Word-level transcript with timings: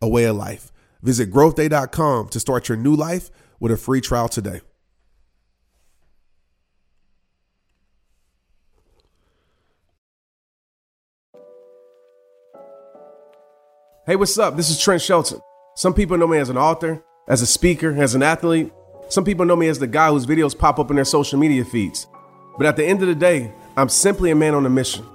a 0.00 0.08
way 0.08 0.24
of 0.24 0.36
life. 0.36 0.72
Visit 1.02 1.30
growthday.com 1.30 2.28
to 2.28 2.40
start 2.40 2.68
your 2.68 2.78
new 2.78 2.94
life 2.94 3.30
with 3.58 3.72
a 3.72 3.76
free 3.76 4.00
trial 4.00 4.28
today. 4.28 4.60
Hey, 14.06 14.16
what's 14.16 14.38
up? 14.38 14.56
This 14.56 14.70
is 14.70 14.80
Trent 14.80 15.02
Shelton. 15.02 15.40
Some 15.76 15.94
people 15.94 16.16
know 16.18 16.26
me 16.26 16.38
as 16.38 16.48
an 16.48 16.56
author, 16.56 17.04
as 17.28 17.42
a 17.42 17.46
speaker, 17.46 17.92
as 17.92 18.14
an 18.14 18.22
athlete. 18.22 18.72
Some 19.08 19.24
people 19.24 19.46
know 19.46 19.56
me 19.56 19.68
as 19.68 19.78
the 19.78 19.86
guy 19.86 20.10
whose 20.10 20.26
videos 20.26 20.56
pop 20.56 20.78
up 20.78 20.90
in 20.90 20.96
their 20.96 21.04
social 21.04 21.38
media 21.38 21.64
feeds. 21.64 22.06
But 22.56 22.66
at 22.66 22.76
the 22.76 22.84
end 22.84 23.02
of 23.02 23.08
the 23.08 23.14
day, 23.14 23.52
I'm 23.76 23.88
simply 23.88 24.30
a 24.30 24.34
man 24.34 24.54
on 24.54 24.66
a 24.66 24.70
mission. 24.70 25.06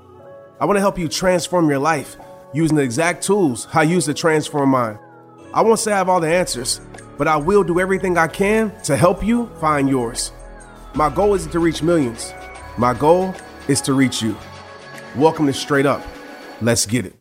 I 0.60 0.66
want 0.66 0.78
to 0.78 0.82
help 0.82 0.98
you 0.98 1.10
transform 1.10 1.70
your 1.70 1.80
life 1.80 2.16
using 2.55 2.77
the 2.77 2.84
exact 2.84 3.22
tools 3.22 3.68
I 3.73 3.84
use 3.84 4.05
to 4.05 4.14
transform 4.14 4.70
mine. 4.70 4.98
I 5.54 5.62
won't 5.62 5.77
say 5.77 5.91
I 5.91 5.98
have 5.98 6.08
all 6.08 6.22
the 6.22 6.34
answers, 6.34 6.80
but 7.18 7.27
I 7.27 7.35
will 7.35 7.66
do 7.66 7.82
everything 7.82 8.18
I 8.18 8.27
can 8.27 8.71
to 8.84 8.96
help 8.96 9.21
you 9.21 9.48
find 9.60 9.90
yours. 9.90 10.32
My 10.93 11.10
goal 11.10 11.34
isn't 11.34 11.52
to 11.52 11.60
reach 11.60 11.84
millions. 11.84 12.34
My 12.77 12.93
goal 12.93 13.35
is 13.68 13.82
to 13.82 13.93
reach 13.93 14.21
you. 14.21 14.38
Welcome 15.18 15.48
to 15.48 15.54
Straight 15.54 15.85
Up. 15.85 16.02
Let's 16.62 16.85
get 16.85 17.05
it. 17.05 17.15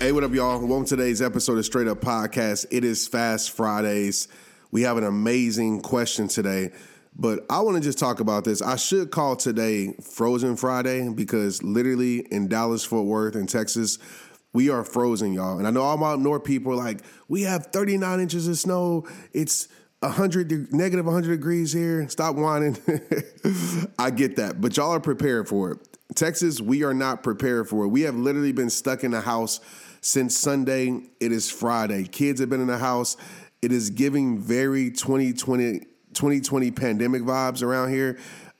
Hey, 0.00 0.10
what 0.10 0.24
up, 0.24 0.32
y'all? 0.34 0.58
Welcome 0.58 0.86
to 0.86 0.96
today's 0.96 1.22
episode 1.22 1.56
of 1.58 1.64
Straight 1.64 1.86
Up 1.86 2.00
Podcast. 2.00 2.66
It 2.72 2.84
is 2.84 3.06
Fast 3.06 3.52
Fridays. 3.52 4.26
We 4.72 4.82
have 4.82 4.96
an 4.96 5.04
amazing 5.04 5.82
question 5.82 6.26
today, 6.26 6.72
but 7.16 7.44
I 7.50 7.60
want 7.60 7.76
to 7.76 7.82
just 7.82 7.98
talk 7.98 8.20
about 8.20 8.44
this. 8.44 8.62
I 8.62 8.76
should 8.76 9.10
call 9.10 9.36
today 9.36 9.94
Frozen 10.02 10.56
Friday 10.56 11.08
because 11.08 11.62
literally 11.62 12.20
in 12.30 12.48
Dallas, 12.48 12.84
Fort 12.84 13.06
Worth, 13.06 13.36
in 13.36 13.46
Texas, 13.46 13.98
we 14.52 14.70
are 14.70 14.84
frozen, 14.84 15.32
y'all. 15.32 15.58
And 15.58 15.66
I 15.66 15.70
know 15.70 15.82
all 15.82 15.96
my 15.96 16.16
north 16.16 16.44
people 16.44 16.74
like, 16.74 17.02
we 17.28 17.42
have 17.42 17.66
39 17.66 18.20
inches 18.20 18.48
of 18.48 18.58
snow. 18.58 19.06
It's 19.32 19.68
100 20.00 20.72
negative 20.72 21.04
100 21.04 21.28
degrees 21.28 21.72
here. 21.72 22.08
Stop 22.08 22.36
whining. 22.36 22.76
I 23.98 24.10
get 24.10 24.36
that, 24.36 24.60
but 24.60 24.76
y'all 24.76 24.92
are 24.92 25.00
prepared 25.00 25.46
for 25.48 25.72
it. 25.72 25.78
Texas, 26.14 26.60
we 26.60 26.82
are 26.82 26.94
not 26.94 27.22
prepared 27.22 27.68
for 27.68 27.84
it. 27.84 27.88
We 27.88 28.02
have 28.02 28.16
literally 28.16 28.52
been 28.52 28.70
stuck 28.70 29.04
in 29.04 29.10
the 29.12 29.20
house 29.20 29.60
since 30.00 30.36
Sunday. 30.36 31.10
It 31.20 31.32
is 31.32 31.50
Friday. 31.50 32.04
Kids 32.04 32.40
have 32.40 32.48
been 32.48 32.60
in 32.60 32.66
the 32.66 32.78
house. 32.78 33.16
It 33.62 33.72
is 33.72 33.90
giving 33.90 34.38
very 34.38 34.90
2020 34.90 35.82
2020 36.14 36.70
pandemic 36.70 37.22
vibes 37.22 37.62
around 37.62 37.90
here. 37.90 38.18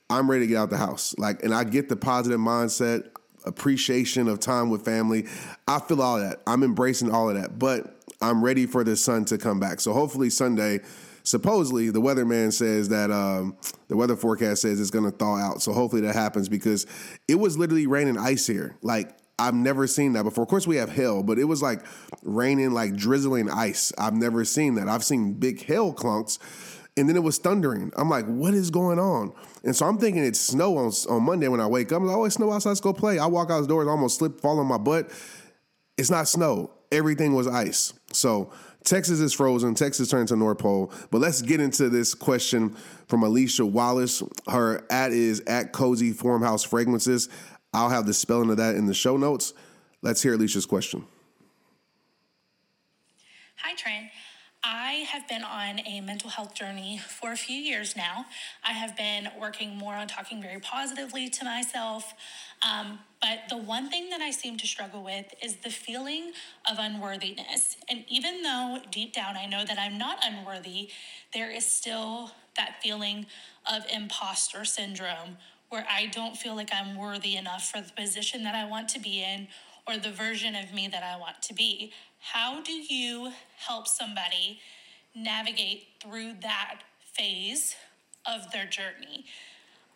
I'm 0.09 0.29
ready 0.29 0.43
to 0.43 0.47
get 0.47 0.57
out 0.57 0.69
the 0.69 0.77
house. 0.77 1.15
Like, 1.17 1.43
and 1.43 1.53
I 1.53 1.63
get 1.63 1.89
the 1.89 1.95
positive 1.95 2.39
mindset, 2.39 3.09
appreciation 3.45 4.27
of 4.27 4.39
time 4.39 4.69
with 4.69 4.83
family. 4.83 5.27
I 5.67 5.79
feel 5.79 6.01
all 6.01 6.19
that. 6.19 6.41
I'm 6.45 6.63
embracing 6.63 7.11
all 7.11 7.29
of 7.29 7.35
that, 7.35 7.57
but 7.57 7.95
I'm 8.21 8.43
ready 8.43 8.65
for 8.65 8.83
the 8.83 8.95
sun 8.95 9.25
to 9.25 9.37
come 9.37 9.59
back. 9.59 9.79
So 9.79 9.93
hopefully 9.93 10.29
Sunday, 10.29 10.81
supposedly 11.23 11.89
the 11.89 12.01
weatherman 12.01 12.51
says 12.51 12.89
that 12.89 13.09
um, 13.09 13.57
the 13.87 13.95
weather 13.95 14.15
forecast 14.15 14.63
says 14.63 14.79
it's 14.79 14.91
going 14.91 15.09
to 15.09 15.17
thaw 15.17 15.37
out. 15.37 15.61
So 15.61 15.71
hopefully 15.71 16.01
that 16.03 16.15
happens 16.15 16.49
because 16.49 16.85
it 17.27 17.35
was 17.35 17.57
literally 17.57 17.87
raining 17.87 18.17
ice 18.17 18.45
here. 18.45 18.77
Like 18.81 19.15
I've 19.41 19.55
never 19.55 19.87
seen 19.87 20.13
that 20.13 20.23
before. 20.23 20.43
Of 20.43 20.49
course, 20.49 20.67
we 20.67 20.75
have 20.75 20.91
hail, 20.91 21.23
but 21.23 21.39
it 21.39 21.45
was 21.45 21.63
like 21.63 21.83
raining, 22.21 22.71
like 22.71 22.95
drizzling 22.95 23.49
ice. 23.49 23.91
I've 23.97 24.13
never 24.13 24.45
seen 24.45 24.75
that. 24.75 24.87
I've 24.87 25.03
seen 25.03 25.33
big 25.33 25.63
hail 25.63 25.93
clunks, 25.93 26.37
and 26.97 27.07
then 27.07 27.15
it 27.15 27.23
was 27.23 27.37
thundering. 27.37 27.91
I'm 27.95 28.09
like, 28.09 28.25
what 28.25 28.53
is 28.53 28.69
going 28.69 28.99
on? 28.99 29.33
And 29.63 29.75
so 29.75 29.85
I'm 29.85 29.97
thinking 29.97 30.23
it's 30.23 30.39
snow 30.39 30.77
on, 30.77 30.91
on 31.09 31.23
Monday 31.23 31.47
when 31.47 31.61
I 31.61 31.67
wake 31.67 31.91
up. 31.91 32.01
I'm 32.01 32.07
like, 32.07 32.17
oh, 32.17 32.25
it's 32.25 32.35
snow 32.35 32.51
outside. 32.51 32.71
Let's 32.71 32.81
go 32.81 32.93
play. 32.93 33.17
I 33.17 33.25
walk 33.27 33.49
outdoors, 33.49 33.87
almost 33.87 34.17
slip, 34.17 34.41
fall 34.41 34.59
on 34.59 34.67
my 34.67 34.77
butt. 34.77 35.09
It's 35.97 36.09
not 36.09 36.27
snow. 36.27 36.71
Everything 36.91 37.33
was 37.33 37.47
ice. 37.47 37.93
So 38.11 38.51
Texas 38.83 39.19
is 39.19 39.31
frozen. 39.31 39.73
Texas 39.75 40.09
turned 40.09 40.27
to 40.29 40.35
North 40.35 40.57
Pole. 40.57 40.91
But 41.11 41.19
let's 41.19 41.41
get 41.41 41.61
into 41.61 41.87
this 41.89 42.13
question 42.13 42.75
from 43.07 43.23
Alicia 43.23 43.65
Wallace. 43.65 44.21
Her 44.49 44.85
at 44.89 45.11
is 45.11 45.41
at 45.41 45.71
Cozy 45.71 46.11
Farmhouse 46.11 46.63
Fragrances. 46.63 47.29
I'll 47.73 47.89
have 47.89 48.05
the 48.05 48.13
spelling 48.13 48.49
of 48.49 48.57
that 48.57 48.75
in 48.75 48.85
the 48.85 48.93
show 48.93 49.15
notes. 49.15 49.53
Let's 50.01 50.21
hear 50.21 50.33
Alicia's 50.33 50.65
question. 50.65 51.05
Hi, 53.57 53.75
Trent. 53.75 54.07
I 54.63 55.05
have 55.11 55.27
been 55.27 55.43
on 55.43 55.79
a 55.87 56.01
mental 56.01 56.29
health 56.29 56.53
journey 56.53 56.99
for 56.99 57.31
a 57.31 57.35
few 57.35 57.55
years 57.55 57.95
now. 57.95 58.25
I 58.63 58.73
have 58.73 58.95
been 58.95 59.29
working 59.39 59.75
more 59.75 59.95
on 59.95 60.07
talking 60.07 60.39
very 60.39 60.59
positively 60.59 61.29
to 61.29 61.45
myself. 61.45 62.13
Um, 62.61 62.99
but 63.21 63.39
the 63.49 63.57
one 63.57 63.89
thing 63.89 64.11
that 64.11 64.21
I 64.21 64.29
seem 64.29 64.57
to 64.57 64.67
struggle 64.67 65.03
with 65.03 65.33
is 65.41 65.55
the 65.57 65.71
feeling 65.71 66.33
of 66.69 66.77
unworthiness. 66.77 67.77
And 67.89 68.05
even 68.07 68.43
though 68.43 68.77
deep 68.91 69.13
down 69.13 69.35
I 69.35 69.47
know 69.47 69.65
that 69.65 69.79
I'm 69.79 69.97
not 69.97 70.19
unworthy, 70.23 70.89
there 71.33 71.49
is 71.49 71.65
still 71.65 72.31
that 72.55 72.83
feeling 72.83 73.25
of 73.71 73.83
imposter 73.91 74.63
syndrome 74.63 75.37
where 75.69 75.87
I 75.89 76.05
don't 76.07 76.37
feel 76.37 76.55
like 76.55 76.69
I'm 76.71 76.97
worthy 76.97 77.35
enough 77.35 77.71
for 77.71 77.81
the 77.81 77.91
position 77.93 78.43
that 78.43 78.53
I 78.53 78.65
want 78.67 78.89
to 78.89 78.99
be 78.99 79.23
in 79.23 79.47
or 79.87 79.97
the 79.97 80.11
version 80.11 80.53
of 80.53 80.71
me 80.73 80.87
that 80.87 81.01
I 81.01 81.17
want 81.17 81.41
to 81.43 81.53
be. 81.53 81.93
How 82.21 82.61
do 82.61 82.71
you 82.71 83.31
help 83.57 83.87
somebody 83.87 84.59
navigate 85.15 85.87
through 86.01 86.33
that 86.43 86.81
phase 87.13 87.75
of 88.25 88.51
their 88.51 88.65
journey? 88.65 89.25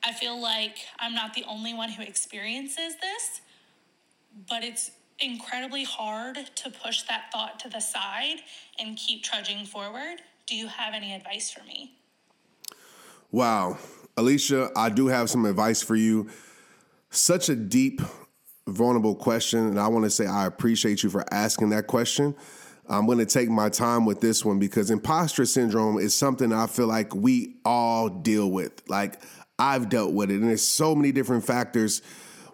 I 0.04 0.12
feel 0.12 0.40
like 0.40 0.78
I'm 1.00 1.14
not 1.14 1.34
the 1.34 1.44
only 1.48 1.74
one 1.74 1.90
who 1.90 2.04
experiences 2.04 2.96
this, 3.02 3.42
but 4.50 4.64
it's 4.64 4.92
incredibly 5.20 5.84
hard 5.84 6.50
to 6.56 6.72
push 6.72 7.04
that 7.04 7.32
thought 7.32 7.60
to 7.60 7.70
the 7.70 7.80
side 7.80 8.38
and 8.80 8.98
keep 8.98 9.24
trudging 9.24 9.66
forward. 9.66 10.22
Do 10.48 10.56
you 10.56 10.68
have 10.68 10.94
any 10.94 11.14
advice 11.14 11.52
for 11.52 11.64
me? 11.64 11.94
Wow. 13.32 13.78
Alicia, 14.18 14.72
I 14.76 14.90
do 14.90 15.08
have 15.08 15.30
some 15.30 15.46
advice 15.46 15.82
for 15.82 15.96
you. 15.96 16.30
Such 17.10 17.50
a 17.50 17.56
deep, 17.56 18.02
vulnerable 18.68 19.16
question. 19.16 19.68
And 19.68 19.80
I 19.80 19.88
want 19.88 20.06
to 20.06 20.10
say 20.10 20.26
I 20.26 20.46
appreciate 20.46 21.04
you 21.04 21.10
for 21.10 21.24
asking 21.34 21.70
that 21.70 21.88
question. 21.88 22.36
I'm 22.88 23.06
going 23.06 23.18
to 23.18 23.26
take 23.26 23.50
my 23.50 23.70
time 23.70 24.06
with 24.06 24.22
this 24.22 24.46
one 24.46 24.60
because 24.60 24.92
imposter 24.92 25.46
syndrome 25.46 25.98
is 25.98 26.14
something 26.14 26.54
I 26.54 26.68
feel 26.68 26.88
like 26.88 27.16
we 27.16 27.56
all 27.66 28.10
deal 28.10 28.52
with. 28.52 28.88
Like 28.88 29.22
I've 29.58 29.90
dealt 29.90 30.14
with 30.14 30.30
it, 30.30 30.36
and 30.36 30.50
there's 30.50 30.66
so 30.66 30.94
many 30.94 31.12
different 31.12 31.46
factors 31.46 32.02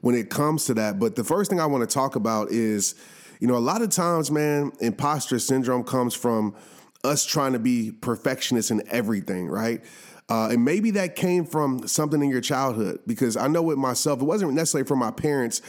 when 0.01 0.15
it 0.15 0.29
comes 0.29 0.65
to 0.65 0.73
that. 0.75 0.99
But 0.99 1.15
the 1.15 1.23
first 1.23 1.49
thing 1.49 1.59
I 1.59 1.65
want 1.65 1.87
to 1.87 1.93
talk 1.93 2.15
about 2.15 2.49
is, 2.51 2.95
you 3.39 3.47
know, 3.47 3.55
a 3.55 3.59
lot 3.59 3.81
of 3.81 3.89
times, 3.89 4.31
man, 4.31 4.71
imposter 4.79 5.37
syndrome 5.39 5.83
comes 5.83 6.13
from 6.13 6.55
us 7.03 7.25
trying 7.25 7.53
to 7.53 7.59
be 7.59 7.91
perfectionists 7.91 8.71
in 8.71 8.83
everything, 8.89 9.47
right? 9.47 9.83
Uh, 10.29 10.49
and 10.49 10.63
maybe 10.63 10.91
that 10.91 11.15
came 11.15 11.45
from 11.45 11.85
something 11.87 12.21
in 12.23 12.29
your 12.29 12.41
childhood 12.41 12.99
because 13.05 13.35
I 13.35 13.47
know 13.47 13.61
with 13.61 13.77
myself, 13.77 14.21
it 14.21 14.25
wasn't 14.25 14.53
necessarily 14.53 14.87
from 14.87 14.99
my 14.99 15.11
parents, 15.11 15.61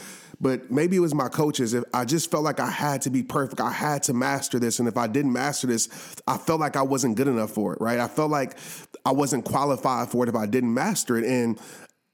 but 0.43 0.69
maybe 0.69 0.97
it 0.97 0.99
was 0.99 1.15
my 1.15 1.29
coaches. 1.29 1.73
If 1.73 1.85
I 1.93 2.03
just 2.03 2.29
felt 2.29 2.43
like 2.43 2.59
I 2.59 2.69
had 2.69 3.01
to 3.03 3.09
be 3.09 3.23
perfect, 3.23 3.61
I 3.61 3.71
had 3.71 4.03
to 4.03 4.13
master 4.13 4.59
this. 4.59 4.79
And 4.79 4.89
if 4.89 4.97
I 4.97 5.07
didn't 5.07 5.31
master 5.31 5.67
this, 5.67 5.87
I 6.27 6.37
felt 6.37 6.59
like 6.59 6.75
I 6.75 6.81
wasn't 6.81 7.15
good 7.15 7.29
enough 7.29 7.51
for 7.51 7.73
it, 7.73 7.79
right? 7.79 7.97
I 7.97 8.09
felt 8.09 8.29
like 8.29 8.57
I 9.05 9.13
wasn't 9.13 9.45
qualified 9.45 10.09
for 10.09 10.25
it 10.25 10.29
if 10.29 10.35
I 10.35 10.45
didn't 10.45 10.73
master 10.73 11.17
it. 11.17 11.23
And 11.23 11.57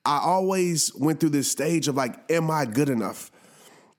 I 0.06 0.20
always 0.20 0.94
went 0.96 1.20
through 1.20 1.32
this 1.32 1.50
stage 1.50 1.88
of 1.88 1.96
like, 1.96 2.18
am 2.32 2.52
I 2.52 2.66
good 2.66 2.90
enough? 2.90 3.32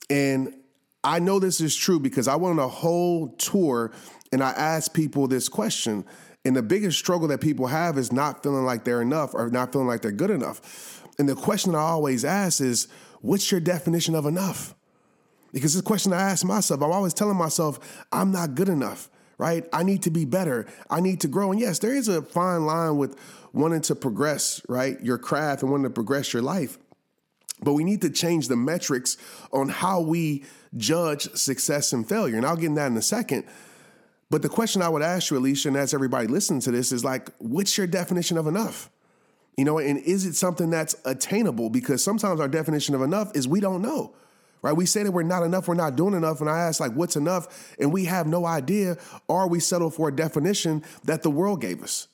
And 0.08 0.54
I 1.02 1.18
know 1.18 1.40
this 1.40 1.60
is 1.60 1.74
true 1.74 1.98
because 1.98 2.28
I 2.28 2.36
went 2.36 2.60
on 2.60 2.64
a 2.64 2.68
whole 2.68 3.30
tour 3.30 3.90
and 4.30 4.44
I 4.44 4.50
asked 4.50 4.94
people 4.94 5.26
this 5.26 5.48
question 5.48 6.04
and 6.44 6.56
the 6.56 6.62
biggest 6.62 6.98
struggle 6.98 7.28
that 7.28 7.40
people 7.40 7.66
have 7.66 7.98
is 7.98 8.12
not 8.12 8.42
feeling 8.42 8.64
like 8.64 8.84
they're 8.84 9.02
enough 9.02 9.34
or 9.34 9.50
not 9.50 9.72
feeling 9.72 9.88
like 9.88 10.02
they're 10.02 10.12
good 10.12 10.30
enough. 10.30 10.99
And 11.20 11.28
the 11.28 11.34
question 11.34 11.74
I 11.74 11.80
always 11.80 12.24
ask 12.24 12.62
is, 12.62 12.88
what's 13.20 13.50
your 13.50 13.60
definition 13.60 14.14
of 14.14 14.24
enough? 14.24 14.74
Because 15.52 15.76
a 15.76 15.82
question 15.82 16.14
I 16.14 16.30
ask 16.30 16.46
myself. 16.46 16.80
I'm 16.80 16.90
always 16.90 17.12
telling 17.12 17.36
myself, 17.36 18.06
I'm 18.10 18.32
not 18.32 18.54
good 18.54 18.70
enough, 18.70 19.10
right? 19.36 19.66
I 19.70 19.82
need 19.82 20.02
to 20.04 20.10
be 20.10 20.24
better. 20.24 20.66
I 20.88 21.00
need 21.00 21.20
to 21.20 21.28
grow. 21.28 21.52
And 21.52 21.60
yes, 21.60 21.78
there 21.78 21.94
is 21.94 22.08
a 22.08 22.22
fine 22.22 22.64
line 22.64 22.96
with 22.96 23.18
wanting 23.52 23.82
to 23.82 23.94
progress, 23.94 24.62
right? 24.66 24.98
Your 25.02 25.18
craft 25.18 25.60
and 25.60 25.70
wanting 25.70 25.84
to 25.84 25.90
progress 25.90 26.32
your 26.32 26.40
life. 26.40 26.78
But 27.62 27.74
we 27.74 27.84
need 27.84 28.00
to 28.00 28.08
change 28.08 28.48
the 28.48 28.56
metrics 28.56 29.18
on 29.52 29.68
how 29.68 30.00
we 30.00 30.44
judge 30.78 31.30
success 31.34 31.92
and 31.92 32.08
failure. 32.08 32.38
And 32.38 32.46
I'll 32.46 32.56
get 32.56 32.64
in 32.66 32.76
that 32.76 32.86
in 32.86 32.96
a 32.96 33.02
second. 33.02 33.44
But 34.30 34.40
the 34.40 34.48
question 34.48 34.80
I 34.80 34.88
would 34.88 35.02
ask 35.02 35.30
you, 35.30 35.36
Alicia, 35.36 35.68
and 35.68 35.76
as 35.76 35.92
everybody 35.92 36.28
listening 36.28 36.60
to 36.62 36.70
this, 36.70 36.92
is 36.92 37.04
like, 37.04 37.28
what's 37.36 37.76
your 37.76 37.86
definition 37.86 38.38
of 38.38 38.46
enough? 38.46 38.88
You 39.60 39.66
know, 39.66 39.78
and 39.78 39.98
is 39.98 40.24
it 40.24 40.36
something 40.36 40.70
that's 40.70 40.96
attainable? 41.04 41.68
Because 41.68 42.02
sometimes 42.02 42.40
our 42.40 42.48
definition 42.48 42.94
of 42.94 43.02
enough 43.02 43.36
is 43.36 43.46
we 43.46 43.60
don't 43.60 43.82
know, 43.82 44.14
right? 44.62 44.72
We 44.72 44.86
say 44.86 45.02
that 45.02 45.12
we're 45.12 45.22
not 45.22 45.42
enough, 45.42 45.68
we're 45.68 45.74
not 45.74 45.96
doing 45.96 46.14
enough. 46.14 46.40
And 46.40 46.48
I 46.48 46.60
ask, 46.60 46.80
like, 46.80 46.92
what's 46.92 47.14
enough? 47.14 47.76
And 47.78 47.92
we 47.92 48.06
have 48.06 48.26
no 48.26 48.46
idea, 48.46 48.96
or 49.28 49.50
we 49.50 49.60
settle 49.60 49.90
for 49.90 50.08
a 50.08 50.16
definition 50.16 50.82
that 51.04 51.22
the 51.22 51.28
world 51.28 51.60
gave 51.60 51.82
us. 51.82 52.08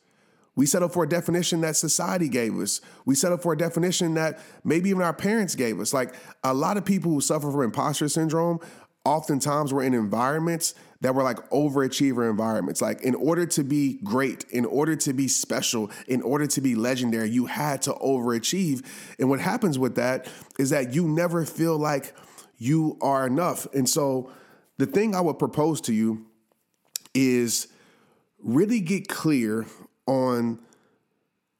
We 0.56 0.66
settle 0.66 0.88
for 0.88 1.04
a 1.04 1.08
definition 1.08 1.60
that 1.60 1.76
society 1.76 2.28
gave 2.28 2.58
us. 2.58 2.81
We 3.04 3.14
settle 3.14 3.38
for 3.38 3.52
a 3.52 3.56
definition 3.56 4.14
that 4.14 4.40
maybe 4.64 4.90
even 4.90 5.02
our 5.02 5.14
parents 5.14 5.54
gave 5.54 5.78
us. 5.78 5.94
Like 5.94 6.16
a 6.42 6.52
lot 6.52 6.76
of 6.76 6.84
people 6.84 7.12
who 7.12 7.20
suffer 7.20 7.52
from 7.52 7.62
imposter 7.62 8.08
syndrome 8.08 8.58
oftentimes 9.04 9.72
were 9.72 9.84
in 9.84 9.94
environments 9.94 10.75
that 11.00 11.14
were 11.14 11.22
like 11.22 11.38
overachiever 11.50 12.28
environments. 12.28 12.81
Like, 12.81 13.02
in 13.02 13.14
order 13.14 13.46
to 13.46 13.64
be 13.64 13.98
great, 14.02 14.44
in 14.50 14.64
order 14.64 14.96
to 14.96 15.12
be 15.12 15.28
special, 15.28 15.90
in 16.08 16.22
order 16.22 16.46
to 16.46 16.60
be 16.60 16.75
legendary, 16.75 17.31
you 17.31 17.46
had 17.46 17.82
to 17.82 17.93
overachieve. 17.94 18.84
And 19.19 19.28
what 19.28 19.40
happens 19.40 19.78
with 19.78 19.96
that 19.96 20.26
is 20.58 20.70
that 20.70 20.94
you 20.94 21.08
never 21.08 21.44
feel 21.44 21.78
like 21.78 22.14
you 22.58 22.96
are 23.00 23.26
enough. 23.26 23.66
And 23.75 23.88
so, 23.88 24.31
the 24.78 24.87
thing 24.87 25.14
I 25.14 25.20
would 25.20 25.38
propose 25.38 25.81
to 25.82 25.94
you 25.94 26.26
is 27.14 27.69
really 28.38 28.81
get 28.81 29.08
clear 29.08 29.66
on 30.06 30.58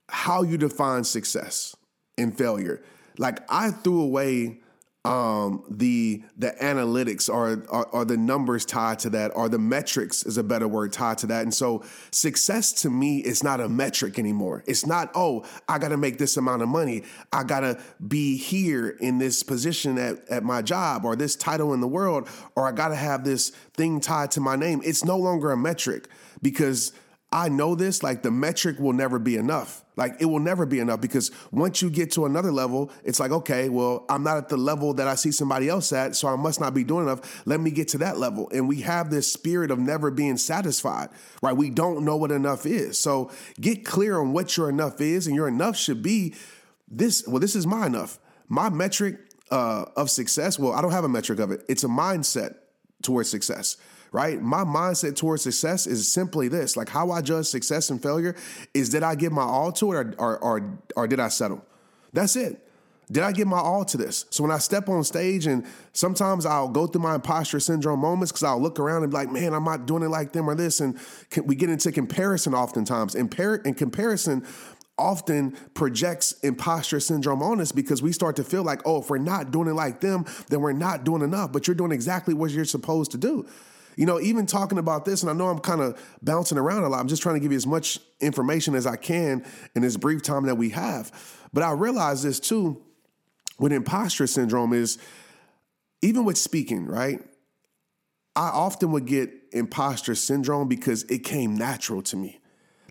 how 0.08 0.42
you 0.42 0.56
define 0.56 1.04
success 1.04 1.74
and 2.16 2.36
failure. 2.36 2.82
Like, 3.18 3.40
I 3.50 3.70
threw 3.70 4.02
away 4.02 4.60
um, 5.06 5.62
the 5.70 6.22
the 6.36 6.50
analytics 6.60 7.32
or, 7.32 7.64
or, 7.68 7.86
or 7.88 8.04
the 8.04 8.16
numbers 8.16 8.64
tied 8.64 8.98
to 9.00 9.10
that, 9.10 9.30
or 9.36 9.48
the 9.48 9.58
metrics 9.58 10.24
is 10.24 10.36
a 10.36 10.42
better 10.42 10.66
word 10.66 10.92
tied 10.92 11.18
to 11.18 11.26
that. 11.28 11.42
And 11.42 11.54
so 11.54 11.84
success 12.10 12.72
to 12.82 12.90
me 12.90 13.18
is 13.18 13.44
not 13.44 13.60
a 13.60 13.68
metric 13.68 14.18
anymore. 14.18 14.64
It's 14.66 14.84
not 14.84 15.10
oh 15.14 15.44
I 15.68 15.78
got 15.78 15.88
to 15.88 15.96
make 15.96 16.18
this 16.18 16.36
amount 16.36 16.62
of 16.62 16.68
money, 16.68 17.04
I 17.32 17.44
got 17.44 17.60
to 17.60 17.80
be 18.06 18.36
here 18.36 18.88
in 18.88 19.18
this 19.18 19.42
position 19.42 19.96
at 19.98 20.28
at 20.28 20.42
my 20.42 20.60
job 20.60 21.04
or 21.04 21.14
this 21.14 21.36
title 21.36 21.72
in 21.72 21.80
the 21.80 21.88
world, 21.88 22.28
or 22.56 22.66
I 22.66 22.72
got 22.72 22.88
to 22.88 22.96
have 22.96 23.24
this 23.24 23.50
thing 23.74 24.00
tied 24.00 24.32
to 24.32 24.40
my 24.40 24.56
name. 24.56 24.80
It's 24.84 25.04
no 25.04 25.16
longer 25.16 25.52
a 25.52 25.56
metric 25.56 26.08
because 26.42 26.92
I 27.30 27.48
know 27.48 27.74
this, 27.74 28.02
like 28.02 28.22
the 28.22 28.30
metric 28.30 28.78
will 28.78 28.92
never 28.92 29.18
be 29.18 29.36
enough. 29.36 29.84
Like 29.96 30.16
it 30.20 30.26
will 30.26 30.40
never 30.40 30.66
be 30.66 30.78
enough 30.78 31.00
because 31.00 31.31
once 31.50 31.81
you 31.81 31.88
get 31.88 32.12
to 32.12 32.26
another 32.26 32.52
level, 32.52 32.90
it's 33.02 33.19
like, 33.19 33.31
okay, 33.31 33.70
well, 33.70 34.04
I'm 34.10 34.22
not 34.22 34.37
at 34.37 34.48
the 34.50 34.58
level 34.58 34.93
that 34.94 35.08
I 35.08 35.14
see 35.14 35.32
somebody 35.32 35.69
else 35.69 35.90
at, 35.93 36.14
so 36.14 36.28
I 36.28 36.37
must 36.37 36.60
not 36.60 36.75
be 36.75 36.84
doing 36.84 37.04
enough. 37.04 37.46
Let 37.46 37.60
me 37.60 37.70
get 37.70 37.88
to 37.88 37.98
that 37.98 38.19
level. 38.19 38.48
And 38.52 38.69
we 38.69 38.82
have 38.82 39.10
this 39.10 39.32
spirit 39.32 39.70
of 39.70 39.78
never 39.78 40.10
being 40.10 40.37
satisfied, 40.37 41.08
right? 41.43 41.56
We 41.56 41.70
don't 41.70 42.04
know 42.04 42.16
what 42.16 42.31
enough 42.31 42.66
is. 42.66 43.00
So 43.00 43.31
get 43.58 43.87
clear 43.87 44.20
on 44.20 44.34
what 44.34 44.56
your 44.56 44.69
enough 44.69 45.00
is, 45.00 45.26
and 45.26 45.34
your 45.34 45.48
enough 45.48 45.76
should 45.76 46.02
be 46.02 46.34
this. 46.87 47.26
Well, 47.26 47.40
this 47.40 47.56
is 47.56 47.66
my 47.66 47.87
enough. 47.87 48.19
My 48.49 48.69
metric 48.69 49.19
uh, 49.50 49.87
of 49.96 50.10
success, 50.10 50.58
well, 50.58 50.72
I 50.72 50.82
don't 50.82 50.92
have 50.92 51.04
a 51.04 51.08
metric 51.08 51.38
of 51.38 51.50
it, 51.50 51.64
it's 51.69 51.84
a 51.84 51.88
mindset 51.88 52.56
towards 53.02 53.31
success 53.31 53.76
right? 54.16 54.40
My 54.40 54.64
mindset 54.64 55.14
towards 55.14 55.42
success 55.42 55.86
is 55.86 56.10
simply 56.10 56.48
this 56.48 56.74
like 56.74 56.88
how 56.88 57.10
I 57.10 57.20
judge 57.20 57.44
success 57.44 57.90
and 57.90 58.02
failure 58.02 58.34
is 58.72 58.88
did 58.88 59.02
I 59.02 59.14
give 59.14 59.30
my 59.30 59.42
all 59.42 59.70
to 59.72 59.92
it 59.92 59.94
or, 59.94 60.14
or, 60.18 60.38
or, 60.38 60.78
or 60.96 61.06
did 61.06 61.20
I 61.20 61.28
settle? 61.28 61.62
That's 62.14 62.34
it. 62.34 62.66
Did 63.12 63.22
I 63.24 63.32
give 63.32 63.46
my 63.46 63.58
all 63.58 63.84
to 63.84 63.98
this? 63.98 64.24
So 64.30 64.42
when 64.42 64.50
I 64.50 64.56
step 64.56 64.88
on 64.88 65.04
stage 65.04 65.46
and 65.46 65.66
sometimes 65.92 66.46
I'll 66.46 66.70
go 66.70 66.86
through 66.86 67.02
my 67.02 67.16
imposter 67.16 67.60
syndrome 67.60 68.00
moments 68.00 68.32
because 68.32 68.42
I'll 68.42 68.60
look 68.60 68.80
around 68.80 69.02
and 69.02 69.12
be 69.12 69.18
like, 69.18 69.30
man, 69.30 69.52
I'm 69.52 69.64
not 69.64 69.84
doing 69.84 70.02
it 70.02 70.08
like 70.08 70.32
them 70.32 70.48
or 70.48 70.54
this. 70.54 70.80
And 70.80 70.98
we 71.44 71.54
get 71.54 71.68
into 71.68 71.92
comparison 71.92 72.54
oftentimes. 72.54 73.14
And, 73.14 73.30
par- 73.30 73.60
and 73.66 73.76
comparison 73.76 74.46
often 74.96 75.50
projects 75.74 76.32
imposter 76.40 77.00
syndrome 77.00 77.42
on 77.42 77.60
us 77.60 77.70
because 77.70 78.02
we 78.02 78.12
start 78.12 78.36
to 78.36 78.44
feel 78.44 78.62
like, 78.62 78.80
oh, 78.86 79.02
if 79.02 79.10
we're 79.10 79.18
not 79.18 79.50
doing 79.50 79.68
it 79.68 79.74
like 79.74 80.00
them, 80.00 80.24
then 80.48 80.62
we're 80.62 80.72
not 80.72 81.04
doing 81.04 81.20
enough. 81.20 81.52
But 81.52 81.68
you're 81.68 81.74
doing 81.74 81.92
exactly 81.92 82.32
what 82.32 82.50
you're 82.50 82.64
supposed 82.64 83.10
to 83.10 83.18
do. 83.18 83.46
You 83.96 84.04
know, 84.04 84.20
even 84.20 84.46
talking 84.46 84.78
about 84.78 85.04
this, 85.04 85.22
and 85.22 85.31
I 85.31 85.32
know 85.32 85.48
I'm 85.48 85.58
kind 85.58 85.81
of 85.81 85.98
bouncing 86.22 86.58
around 86.58 86.84
a 86.84 86.88
lot. 86.88 87.00
I'm 87.00 87.08
just 87.08 87.22
trying 87.22 87.37
to 87.37 87.40
give 87.40 87.50
you 87.50 87.56
as 87.56 87.66
much 87.66 87.98
information 88.20 88.75
as 88.75 88.87
I 88.87 88.96
can 88.96 89.44
in 89.75 89.82
this 89.82 89.96
brief 89.96 90.22
time 90.22 90.44
that 90.46 90.56
we 90.56 90.70
have. 90.70 91.10
But 91.52 91.62
I 91.62 91.72
realize 91.72 92.22
this 92.22 92.38
too 92.38 92.82
with 93.58 93.72
imposter 93.72 94.26
syndrome 94.26 94.75
is 94.75 94.98
even 96.02 96.25
with 96.25 96.37
speaking, 96.37 96.87
right? 96.87 97.20
I 98.34 98.48
often 98.48 98.93
would 98.93 99.06
get 99.06 99.31
imposter 99.52 100.14
syndrome 100.14 100.69
because 100.69 101.04
it 101.04 101.20
came 101.20 101.56
natural 101.56 102.02
to 102.02 102.16
me. 102.16 102.38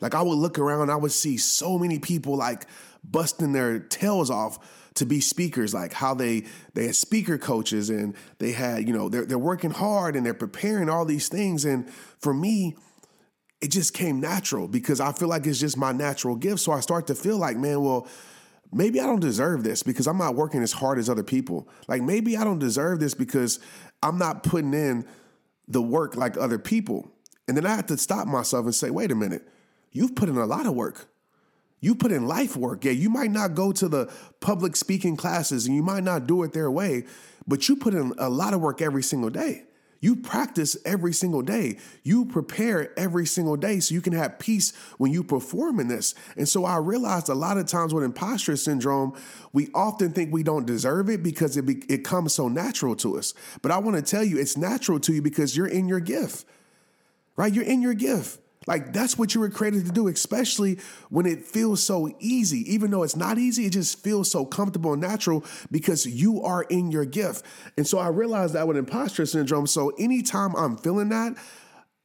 Like 0.01 0.16
I 0.16 0.24
would 0.24 0.38
look 0.38 0.58
around, 0.58 0.90
I 0.90 0.96
would 0.96 1.12
see 1.12 1.38
so 1.38 1.78
many 1.78 2.00
people 2.00 2.36
like 2.36 2.66
busting 3.04 3.54
their 3.54 3.80
tails 3.80 4.31
off 4.31 4.85
to 4.95 5.06
be 5.06 5.19
speakers, 5.19 5.74
like 5.74 5.94
how 5.94 6.13
they 6.13 6.45
they 6.74 6.86
had 6.88 6.95
speaker 6.95 7.38
coaches 7.38 7.89
and 7.89 8.15
they 8.39 8.51
had, 8.51 8.88
you 8.88 8.94
know, 8.94 9.09
they're 9.09 9.25
they're 9.25 9.38
working 9.38 9.71
hard 9.71 10.15
and 10.15 10.25
they're 10.25 10.33
preparing 10.33 10.89
all 10.89 11.06
these 11.06 11.27
things. 11.27 11.65
And 11.65 11.89
for 12.19 12.33
me, 12.33 12.75
it 13.62 13.71
just 13.71 13.94
came 13.94 14.19
natural 14.19 14.68
because 14.68 15.00
I 15.00 15.12
feel 15.12 15.27
like 15.27 15.45
it's 15.45 15.59
just 15.59 15.77
my 15.77 15.92
natural 15.92 16.36
gift. 16.36 16.59
So 16.59 16.71
I 16.71 16.80
start 16.80 17.07
to 17.07 17.15
feel 17.15 17.38
like, 17.38 17.57
man, 17.57 17.81
well, 17.81 18.07
maybe 18.71 19.00
I 19.00 19.06
don't 19.06 19.19
deserve 19.19 19.63
this 19.63 19.83
because 19.83 20.07
I'm 20.07 20.18
not 20.18 20.36
working 20.36 20.62
as 20.62 20.71
hard 20.71 20.98
as 20.98 21.09
other 21.09 21.24
people. 21.24 21.68
Like 21.88 22.01
maybe 22.01 22.38
I 22.38 22.44
don't 22.44 22.59
deserve 22.59 23.00
this 23.00 23.13
because 23.13 23.59
I'm 24.01 24.18
not 24.18 24.44
putting 24.44 24.74
in 24.74 25.06
the 25.68 25.81
work 25.81 26.15
like 26.15 26.38
other 26.38 26.59
people. 26.59 27.12
And 27.48 27.56
then 27.56 27.65
I 27.65 27.75
have 27.75 27.88
to 27.88 27.98
stop 27.98 28.27
myself 28.27 28.65
and 28.65 28.75
say, 28.75 28.89
wait 28.89 29.12
a 29.12 29.15
minute, 29.15 29.48
you've 29.91 30.15
put 30.15 30.30
in 30.30 30.38
a 30.38 30.45
lot 30.45 30.65
of 30.65 30.74
work. 30.74 31.07
You 31.81 31.95
put 31.95 32.12
in 32.12 32.27
life 32.27 32.56
work. 32.56 32.86
Yeah, 32.86 32.92
you 32.92 33.10
might 33.10 33.31
not 33.31 33.54
go 33.54 33.72
to 33.72 33.88
the 33.88 34.12
public 34.39 34.75
speaking 34.75 35.16
classes 35.16 35.68
and 35.68 35.75
you 35.75 35.83
might 35.83 36.04
not 36.04 36.27
do 36.27 36.44
it 36.44 36.54
their 36.54 36.72
way, 36.72 37.06
but 37.48 37.69
you 37.69 37.75
put 37.75 37.94
in 37.94 38.13
a 38.18 38.30
lot 38.30 38.54
of 38.54 38.62
work 38.62 38.81
every 38.81 39.04
single 39.04 39.30
day. 39.30 39.63
You 40.06 40.16
practice 40.16 40.77
every 40.86 41.13
single 41.13 41.42
day. 41.42 41.80
You 42.04 42.25
prepare 42.25 42.98
every 43.00 43.25
single 43.25 43.56
day 43.56 43.80
so 43.80 43.95
you 43.95 44.01
can 44.01 44.13
have 44.13 44.38
peace 44.38 44.72
when 45.00 45.12
you 45.12 45.24
perform 45.24 45.80
in 45.80 45.88
this. 45.88 46.13
And 46.38 46.48
so 46.48 46.63
I 46.63 46.77
realized 46.77 47.27
a 47.27 47.33
lot 47.33 47.57
of 47.57 47.66
times 47.66 47.92
with 47.92 48.04
imposter 48.04 48.56
syndrome, 48.56 49.18
we 49.51 49.69
often 49.74 50.12
think 50.12 50.31
we 50.31 50.44
don't 50.44 50.68
deserve 50.68 51.10
it 51.10 51.24
because 51.24 51.57
it, 51.57 51.66
be, 51.66 51.83
it 51.89 52.04
comes 52.04 52.36
so 52.36 52.48
natural 52.48 52.95
to 52.98 53.18
us. 53.18 53.33
But 53.63 53.72
I 53.72 53.80
want 53.80 53.98
to 53.98 54.04
tell 54.04 54.24
you, 54.24 54.38
it's 54.38 54.58
natural 54.58 55.00
to 55.00 55.13
you 55.13 55.24
because 55.24 55.58
you're 55.58 55.65
in 55.65 55.88
your 55.88 56.01
gift, 56.01 56.46
right? 57.36 57.51
You're 57.51 57.65
in 57.65 57.82
your 57.82 57.96
gift. 57.96 58.39
Like 58.67 58.93
that's 58.93 59.17
what 59.17 59.36
you 59.36 59.41
were 59.41 59.50
created 59.50 59.86
to 59.86 59.91
do, 59.91 60.07
especially 60.07 60.79
when 61.10 61.25
it 61.25 61.43
feels 61.43 61.84
so 61.84 62.15
easy. 62.19 62.72
Even 62.74 62.91
though 62.91 63.03
it's 63.03 63.15
not 63.15 63.38
easy, 63.38 63.65
it 63.65 63.74
just 63.74 64.03
feels 64.03 64.29
so 64.29 64.45
comfortable 64.45 64.93
and 64.93 65.01
natural 65.01 65.45
because 65.72 66.05
you 66.05 66.41
are 66.41 66.63
in 66.63 66.91
your 66.91 67.05
gift. 67.05 67.45
And 67.77 67.86
so 67.88 68.00
I 68.00 68.07
realized 68.07 68.53
that 68.53 68.67
with 68.67 68.77
imposter 68.77 69.25
syndrome. 69.25 69.67
So 69.67 69.89
anytime 70.00 70.55
I'm 70.55 70.77
feeling 70.77 71.10
that, 71.10 71.38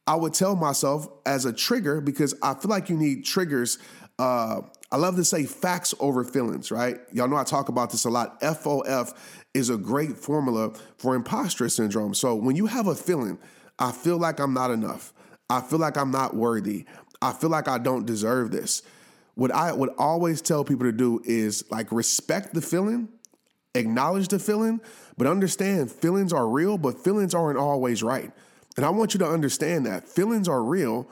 I 0.06 0.16
would 0.16 0.34
tell 0.34 0.56
myself 0.56 1.08
as 1.24 1.44
a 1.44 1.52
trigger 1.52 2.00
because 2.00 2.34
I 2.42 2.54
feel 2.54 2.70
like 2.70 2.88
you 2.90 2.96
need 2.96 3.24
triggers. 3.24 3.78
Uh, 4.18 4.62
I 4.92 4.96
love 4.96 5.16
to 5.16 5.24
say 5.24 5.44
facts 5.44 5.94
over 6.00 6.24
feelings, 6.24 6.70
right? 6.70 6.98
Y'all 7.12 7.28
know 7.28 7.36
I 7.36 7.44
talk 7.44 7.68
about 7.68 7.90
this 7.90 8.04
a 8.04 8.10
lot. 8.10 8.40
FOF 8.40 9.14
is 9.54 9.70
a 9.70 9.76
great 9.76 10.16
formula 10.18 10.72
for 10.98 11.14
imposter 11.14 11.68
syndrome. 11.68 12.12
So 12.14 12.34
when 12.34 12.56
you 12.56 12.66
have 12.66 12.88
a 12.88 12.94
feeling, 12.94 13.38
I 13.78 13.92
feel 13.92 14.18
like 14.18 14.40
I'm 14.40 14.52
not 14.52 14.70
enough. 14.70 15.12
I 15.50 15.60
feel 15.60 15.80
like 15.80 15.98
I'm 15.98 16.12
not 16.12 16.34
worthy. 16.34 16.86
I 17.20 17.32
feel 17.32 17.50
like 17.50 17.68
I 17.68 17.78
don't 17.78 18.06
deserve 18.06 18.52
this. 18.52 18.82
What 19.34 19.50
I 19.50 19.72
would 19.72 19.90
always 19.98 20.40
tell 20.40 20.64
people 20.64 20.86
to 20.86 20.92
do 20.92 21.20
is 21.24 21.64
like 21.70 21.92
respect 21.92 22.54
the 22.54 22.62
feeling, 22.62 23.08
acknowledge 23.74 24.28
the 24.28 24.38
feeling, 24.38 24.80
but 25.18 25.26
understand 25.26 25.90
feelings 25.90 26.32
are 26.32 26.48
real, 26.48 26.78
but 26.78 27.02
feelings 27.02 27.34
aren't 27.34 27.58
always 27.58 28.02
right. 28.02 28.30
And 28.76 28.86
I 28.86 28.90
want 28.90 29.12
you 29.12 29.18
to 29.18 29.26
understand 29.26 29.86
that 29.86 30.08
feelings 30.08 30.48
are 30.48 30.62
real, 30.62 31.08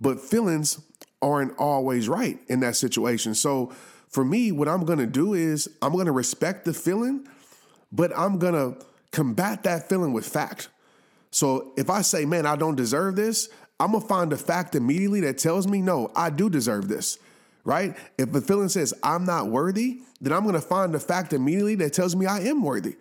but 0.00 0.20
feelings 0.20 0.80
aren't 1.22 1.56
always 1.58 2.08
right 2.08 2.38
in 2.48 2.60
that 2.60 2.76
situation. 2.76 3.34
So 3.34 3.72
for 4.08 4.24
me, 4.24 4.52
what 4.52 4.68
I'm 4.68 4.84
gonna 4.84 5.06
do 5.06 5.34
is 5.34 5.68
I'm 5.82 5.96
gonna 5.96 6.12
respect 6.12 6.64
the 6.64 6.74
feeling, 6.74 7.28
but 7.92 8.16
I'm 8.16 8.38
gonna 8.38 8.76
combat 9.12 9.62
that 9.62 9.88
feeling 9.88 10.12
with 10.12 10.26
fact. 10.26 10.68
So 11.30 11.72
if 11.76 11.90
I 11.90 12.02
say, 12.02 12.24
man, 12.24 12.46
I 12.46 12.56
don't 12.56 12.74
deserve 12.74 13.16
this, 13.16 13.48
I'm 13.80 13.92
gonna 13.92 14.04
find 14.04 14.32
a 14.32 14.36
fact 14.36 14.74
immediately 14.74 15.20
that 15.20 15.38
tells 15.38 15.66
me, 15.68 15.80
no, 15.80 16.10
I 16.16 16.30
do 16.30 16.50
deserve 16.50 16.88
this, 16.88 17.18
right? 17.64 17.96
If 18.18 18.32
the 18.32 18.40
feeling 18.40 18.68
says 18.68 18.92
I'm 19.02 19.24
not 19.24 19.48
worthy, 19.48 20.00
then 20.20 20.32
I'm 20.32 20.44
gonna 20.44 20.60
find 20.60 20.94
a 20.94 21.00
fact 21.00 21.32
immediately 21.32 21.76
that 21.76 21.92
tells 21.92 22.16
me 22.16 22.26
I 22.26 22.40
am 22.40 22.62
worthy. 22.62 22.96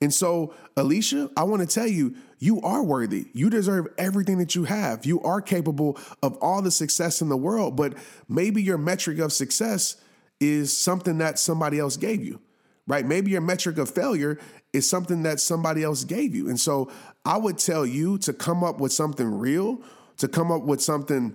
And 0.00 0.12
so, 0.12 0.54
Alicia, 0.76 1.30
I 1.36 1.44
wanna 1.44 1.66
tell 1.66 1.86
you, 1.86 2.16
you 2.38 2.60
are 2.62 2.82
worthy. 2.82 3.26
You 3.34 3.50
deserve 3.50 3.88
everything 3.98 4.38
that 4.38 4.54
you 4.54 4.64
have. 4.64 5.06
You 5.06 5.20
are 5.22 5.40
capable 5.40 5.98
of 6.22 6.36
all 6.38 6.62
the 6.62 6.72
success 6.72 7.20
in 7.20 7.28
the 7.28 7.36
world, 7.36 7.76
but 7.76 7.94
maybe 8.28 8.62
your 8.62 8.78
metric 8.78 9.18
of 9.18 9.32
success 9.32 9.96
is 10.40 10.76
something 10.76 11.18
that 11.18 11.38
somebody 11.38 11.78
else 11.78 11.96
gave 11.96 12.24
you 12.24 12.40
right? 12.86 13.06
Maybe 13.06 13.30
your 13.30 13.40
metric 13.40 13.78
of 13.78 13.90
failure 13.90 14.38
is 14.72 14.88
something 14.88 15.22
that 15.22 15.40
somebody 15.40 15.82
else 15.82 16.04
gave 16.04 16.34
you. 16.34 16.48
And 16.48 16.58
so 16.58 16.90
I 17.24 17.36
would 17.36 17.58
tell 17.58 17.86
you 17.86 18.18
to 18.18 18.32
come 18.32 18.64
up 18.64 18.78
with 18.78 18.92
something 18.92 19.38
real, 19.38 19.80
to 20.22 20.28
come 20.28 20.52
up 20.52 20.62
with 20.62 20.80
something 20.80 21.34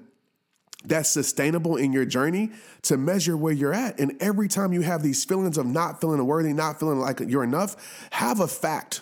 that's 0.86 1.10
sustainable 1.10 1.76
in 1.76 1.92
your 1.92 2.06
journey 2.06 2.52
to 2.84 2.96
measure 2.96 3.36
where 3.36 3.52
you're 3.52 3.74
at. 3.74 4.00
And 4.00 4.16
every 4.22 4.48
time 4.48 4.72
you 4.72 4.80
have 4.80 5.04
these 5.04 5.26
feelings 5.26 5.58
of 5.58 5.66
not 5.66 6.00
feeling 6.00 6.26
worthy, 6.26 6.54
not 6.54 6.80
feeling 6.80 6.98
like 6.98 7.20
you're 7.20 7.44
enough, 7.44 8.08
have 8.12 8.40
a 8.40 8.48
fact 8.48 9.02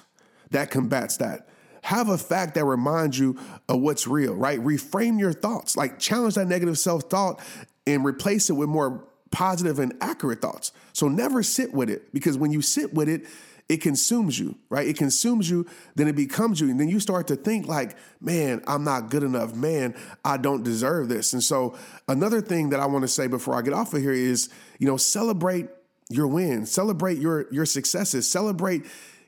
that 0.50 0.72
combats 0.72 1.18
that. 1.18 1.48
Have 1.84 2.10
a 2.10 2.18
fact 2.18 2.56
that 2.56 2.65
reminds 2.65 3.20
you 3.20 3.38
of 3.70 3.80
what's 3.80 4.08
real, 4.08 4.34
right? 4.34 4.60
Reframe 4.60 5.20
your 5.20 5.34
thoughts, 5.34 5.77
like 5.77 6.00
challenge 6.00 6.34
that 6.34 6.48
negative 6.48 6.80
self 6.80 7.04
thought 7.04 7.39
and 7.86 8.04
replace 8.04 8.50
it 8.50 8.54
with 8.54 8.68
more 8.70 9.06
positive 9.30 9.77
and 9.77 9.94
accurate 10.01 10.42
thoughts. 10.42 10.72
So 10.94 11.10
never 11.10 11.44
sit 11.44 11.75
with 11.75 11.92
it 11.92 12.12
because 12.12 12.39
when 12.39 12.51
you 12.51 12.63
sit 12.63 12.92
with 12.92 13.08
it, 13.08 13.27
it 13.67 13.77
consumes 13.77 14.38
you, 14.38 14.55
right? 14.69 14.88
It 14.88 14.95
consumes 14.98 15.50
you, 15.50 15.65
then 15.95 16.07
it 16.07 16.15
becomes 16.15 16.60
you. 16.60 16.69
And 16.69 16.79
then 16.79 16.88
you 16.88 17.00
start 17.00 17.27
to 17.27 17.36
think, 17.36 17.67
like, 17.67 17.98
man, 18.22 18.62
I'm 18.67 18.84
not 18.84 19.10
good 19.10 19.24
enough. 19.24 19.55
Man, 19.55 19.95
I 20.24 20.38
don't 20.38 20.63
deserve 20.63 21.10
this. 21.10 21.34
And 21.34 21.43
so, 21.43 21.75
another 22.07 22.41
thing 22.41 22.69
that 22.69 22.79
I 22.79 22.86
want 22.86 23.03
to 23.03 23.07
say 23.07 23.25
before 23.25 23.55
I 23.55 23.63
get 23.63 23.74
off 23.74 23.93
of 23.93 24.01
here 24.01 24.12
is, 24.12 24.50
you 24.77 24.86
know, 24.86 24.98
celebrate 24.98 25.67
your 26.10 26.27
wins, 26.27 26.72
celebrate 26.72 27.17
your, 27.17 27.48
your 27.51 27.65
successes, 27.65 28.29
celebrate 28.29 28.86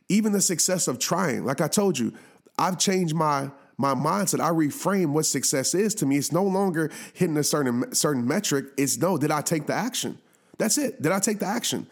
even 0.09 0.31
the 0.33 0.41
success 0.41 0.87
of 0.87 0.99
trying. 0.99 1.43
Like 1.43 1.59
I 1.59 1.67
told 1.67 1.97
you, 1.97 2.13
I've 2.57 2.77
changed 2.77 3.15
my 3.15 3.49
my 3.79 3.93
mindset. 3.93 4.39
I 4.39 4.49
reframe 4.49 5.07
what 5.07 5.25
success 5.25 5.75
is 5.75 5.93
to 5.95 6.05
me. 6.05 6.17
It's 6.17 6.31
no 6.31 6.43
longer 6.43 6.91
hitting 7.13 7.37
a 7.37 7.43
certain 7.43 7.93
certain 7.93 8.27
metric. 8.27 8.67
It's 8.77 8.97
no, 8.97 9.17
did 9.17 9.31
I 9.31 9.41
take 9.41 9.67
the 9.67 9.73
action? 9.73 10.17
That's 10.57 10.77
it. 10.77 11.01
Did 11.01 11.11
I 11.11 11.19
take 11.19 11.39
the 11.39 11.45
action? 11.45 11.87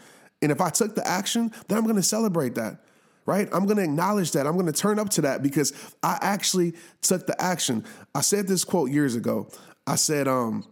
And 0.46 0.52
if 0.52 0.62
I 0.62 0.70
took 0.70 0.94
the 0.94 1.08
action, 1.08 1.52
then 1.68 1.76
I'm 1.80 1.86
going 1.86 1.96
to 1.96 2.04
celebrate 2.04 2.54
that, 2.54 2.78
right? 3.26 3.50
I'm 3.52 3.66
going 3.66 3.78
to 3.78 3.84
acknowledge 3.84 4.32
that. 4.34 4.46
I'm 4.46 4.54
going 4.54 4.68
to 4.68 4.72
turn 4.72 5.00
up 5.00 5.10
to 5.10 5.22
that 5.22 5.42
because 5.42 5.74
I 6.04 6.20
actually 6.22 6.76
took 7.02 7.26
the 7.26 7.42
action. 7.42 7.84
I 8.14 8.22
said 8.22 8.48
this 8.48 8.64
quote 8.64 8.92
years 8.92 9.16
ago. 9.16 9.50
I 9.88 9.96
said, 9.96 10.28
um, 10.28 10.68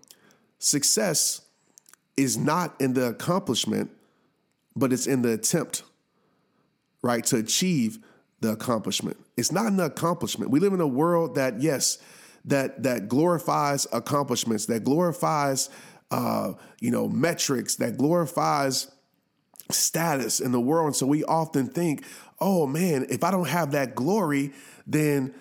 success 0.60 1.42
is 2.16 2.38
not 2.38 2.80
in 2.80 2.94
the 2.94 3.08
accomplishment, 3.08 3.90
but 4.76 4.94
it's 4.94 5.08
in 5.08 5.24
the 5.24 5.34
attempt, 5.34 5.82
right, 7.02 7.26
to 7.26 7.38
achieve 7.38 7.98
the 8.42 8.52
accomplishment. 8.52 9.18
It's 9.38 9.52
not 9.52 9.66
an 9.66 9.80
accomplishment. 9.80 10.52
We 10.52 10.60
live 10.60 10.74
in 10.74 10.82
a 10.82 10.88
world 10.88 11.34
that, 11.34 11.64
yes, 11.64 11.98
that 12.46 12.84
that 12.84 13.08
glorifies 13.08 13.88
accomplishments, 13.92 14.68
that 14.68 14.84
glorifies, 14.84 15.72
uh, 16.12 16.54
you 16.80 16.92
know, 16.92 17.08
metrics, 17.08 17.78
that 17.78 17.98
glorifies 17.98 18.93
status 19.70 20.40
in 20.40 20.52
the 20.52 20.60
world. 20.60 20.88
And 20.88 20.96
so 20.96 21.08
we 21.08 21.24
often 21.24 21.68
think, 21.68 22.06
oh 22.40 22.68
man, 22.68 23.06
if 23.10 23.24
I 23.24 23.32
don't 23.32 23.48
have 23.48 23.72
that 23.72 23.96
glory, 23.96 24.52
then 24.86 25.34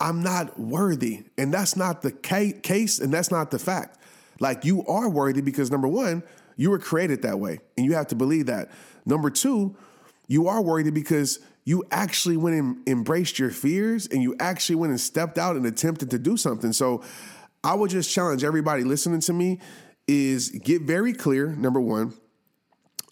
I'm 0.00 0.22
not 0.22 0.58
worthy. 0.58 1.24
And 1.38 1.52
that's 1.52 1.76
not 1.76 2.02
the 2.02 2.12
case, 2.12 2.98
and 2.98 3.12
that's 3.12 3.30
not 3.30 3.50
the 3.50 3.58
fact. 3.58 3.98
Like 4.40 4.64
you 4.64 4.84
are 4.86 5.08
worthy 5.08 5.40
because 5.40 5.70
number 5.70 5.88
one, 5.88 6.22
you 6.56 6.70
were 6.70 6.78
created 6.78 7.22
that 7.22 7.38
way, 7.38 7.58
and 7.76 7.86
you 7.86 7.94
have 7.94 8.08
to 8.08 8.14
believe 8.14 8.46
that. 8.46 8.70
Number 9.04 9.30
two, 9.30 9.76
you 10.26 10.48
are 10.48 10.62
worthy 10.62 10.90
because 10.90 11.38
you 11.64 11.84
actually 11.90 12.36
went 12.36 12.56
and 12.56 12.88
embraced 12.88 13.38
your 13.38 13.50
fears 13.50 14.06
and 14.06 14.22
you 14.22 14.36
actually 14.38 14.76
went 14.76 14.90
and 14.90 15.00
stepped 15.00 15.36
out 15.36 15.56
and 15.56 15.66
attempted 15.66 16.10
to 16.10 16.18
do 16.18 16.36
something. 16.36 16.72
So 16.72 17.02
I 17.62 17.74
would 17.74 17.90
just 17.90 18.12
challenge 18.12 18.44
everybody 18.44 18.84
listening 18.84 19.20
to 19.22 19.32
me 19.32 19.60
is 20.06 20.50
get 20.50 20.82
very 20.82 21.12
clear, 21.12 21.48
number 21.48 21.80
one, 21.80 22.14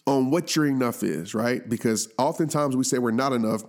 on 0.05 0.29
what 0.29 0.55
your 0.55 0.65
enough 0.65 1.03
is, 1.03 1.33
right? 1.33 1.67
Because 1.67 2.09
oftentimes 2.17 2.75
we 2.75 2.83
say 2.83 2.97
we're 2.99 3.11
not 3.11 3.33
enough 3.33 3.63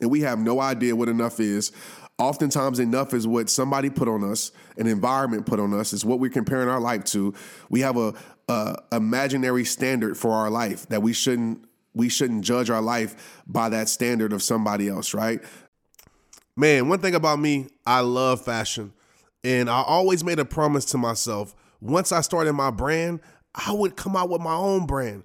and 0.00 0.10
we 0.10 0.20
have 0.20 0.38
no 0.38 0.60
idea 0.60 0.94
what 0.94 1.08
enough 1.08 1.40
is. 1.40 1.72
Oftentimes, 2.18 2.80
enough 2.80 3.14
is 3.14 3.28
what 3.28 3.48
somebody 3.48 3.90
put 3.90 4.08
on 4.08 4.24
us, 4.24 4.50
an 4.76 4.88
environment 4.88 5.46
put 5.46 5.60
on 5.60 5.72
us, 5.72 5.92
is 5.92 6.04
what 6.04 6.18
we're 6.18 6.30
comparing 6.30 6.68
our 6.68 6.80
life 6.80 7.04
to. 7.04 7.32
We 7.70 7.80
have 7.82 7.96
a, 7.96 8.12
a 8.48 8.76
imaginary 8.90 9.64
standard 9.64 10.16
for 10.16 10.32
our 10.32 10.50
life 10.50 10.88
that 10.88 11.00
we 11.00 11.12
shouldn't 11.12 11.64
we 11.94 12.08
shouldn't 12.08 12.44
judge 12.44 12.70
our 12.70 12.82
life 12.82 13.42
by 13.46 13.68
that 13.68 13.88
standard 13.88 14.32
of 14.32 14.42
somebody 14.42 14.88
else, 14.88 15.14
right? 15.14 15.40
Man, 16.56 16.88
one 16.88 16.98
thing 16.98 17.14
about 17.14 17.38
me, 17.38 17.68
I 17.86 18.00
love 18.00 18.44
fashion. 18.44 18.92
And 19.44 19.70
I 19.70 19.82
always 19.82 20.24
made 20.24 20.38
a 20.38 20.44
promise 20.44 20.84
to 20.86 20.98
myself 20.98 21.54
once 21.80 22.12
I 22.12 22.20
started 22.20 22.52
my 22.52 22.70
brand, 22.70 23.20
I 23.54 23.72
would 23.72 23.96
come 23.96 24.16
out 24.16 24.28
with 24.28 24.40
my 24.40 24.54
own 24.54 24.86
brand. 24.86 25.24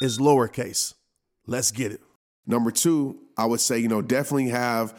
is 0.00 0.18
lowercase. 0.18 0.94
Let's 1.46 1.70
get 1.70 1.92
it. 1.92 2.00
Number 2.46 2.70
two, 2.70 3.18
I 3.36 3.46
would 3.46 3.60
say, 3.60 3.78
you 3.78 3.88
know, 3.88 4.02
definitely 4.02 4.48
have 4.48 4.98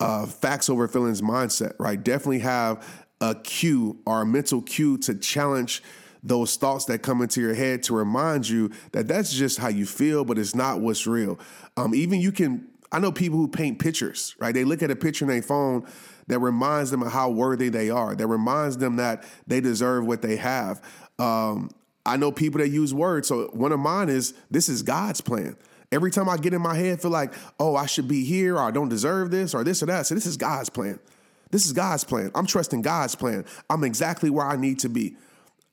a 0.00 0.26
facts 0.26 0.68
over 0.68 0.86
feelings 0.88 1.22
mindset, 1.22 1.74
right? 1.78 2.02
Definitely 2.02 2.40
have 2.40 3.04
a 3.20 3.34
cue 3.34 3.98
or 4.06 4.22
a 4.22 4.26
mental 4.26 4.62
cue 4.62 4.98
to 4.98 5.14
challenge 5.14 5.82
those 6.22 6.56
thoughts 6.56 6.86
that 6.86 7.02
come 7.02 7.22
into 7.22 7.40
your 7.40 7.54
head 7.54 7.82
to 7.84 7.94
remind 7.94 8.48
you 8.48 8.70
that 8.92 9.06
that's 9.08 9.32
just 9.32 9.58
how 9.58 9.68
you 9.68 9.86
feel, 9.86 10.24
but 10.24 10.38
it's 10.38 10.54
not 10.54 10.80
what's 10.80 11.06
real. 11.06 11.38
Um, 11.76 11.94
even 11.94 12.20
you 12.20 12.32
can, 12.32 12.66
I 12.90 12.98
know 12.98 13.12
people 13.12 13.38
who 13.38 13.48
paint 13.48 13.78
pictures, 13.78 14.34
right? 14.38 14.52
They 14.52 14.64
look 14.64 14.82
at 14.82 14.90
a 14.90 14.96
picture 14.96 15.24
in 15.24 15.28
their 15.30 15.42
phone 15.42 15.86
that 16.26 16.40
reminds 16.40 16.90
them 16.90 17.02
of 17.02 17.12
how 17.12 17.30
worthy 17.30 17.68
they 17.68 17.90
are, 17.90 18.14
that 18.16 18.26
reminds 18.26 18.76
them 18.78 18.96
that 18.96 19.24
they 19.46 19.60
deserve 19.60 20.06
what 20.06 20.22
they 20.22 20.36
have. 20.36 20.82
Um, 21.18 21.70
I 22.06 22.16
know 22.16 22.32
people 22.32 22.60
that 22.60 22.68
use 22.68 22.94
words. 22.94 23.28
So 23.28 23.48
one 23.52 23.72
of 23.72 23.80
mine 23.80 24.08
is 24.08 24.34
this 24.50 24.68
is 24.68 24.82
God's 24.82 25.20
plan. 25.20 25.56
Every 25.92 26.10
time 26.10 26.28
I 26.28 26.36
get 26.36 26.54
in 26.54 26.62
my 26.62 26.76
head, 26.76 27.00
feel 27.00 27.10
like, 27.10 27.32
oh, 27.60 27.76
I 27.76 27.86
should 27.86 28.08
be 28.08 28.24
here, 28.24 28.56
or 28.56 28.60
I 28.60 28.70
don't 28.70 28.88
deserve 28.88 29.30
this, 29.30 29.54
or 29.54 29.62
this 29.62 29.82
or 29.82 29.86
that. 29.86 30.06
So 30.06 30.14
this 30.14 30.26
is 30.26 30.36
God's 30.36 30.68
plan. 30.68 30.98
This 31.50 31.64
is 31.64 31.72
God's 31.72 32.04
plan. 32.04 32.30
I'm 32.34 32.46
trusting 32.46 32.82
God's 32.82 33.14
plan. 33.14 33.44
I'm 33.70 33.84
exactly 33.84 34.30
where 34.30 34.46
I 34.46 34.56
need 34.56 34.80
to 34.80 34.88
be. 34.88 35.16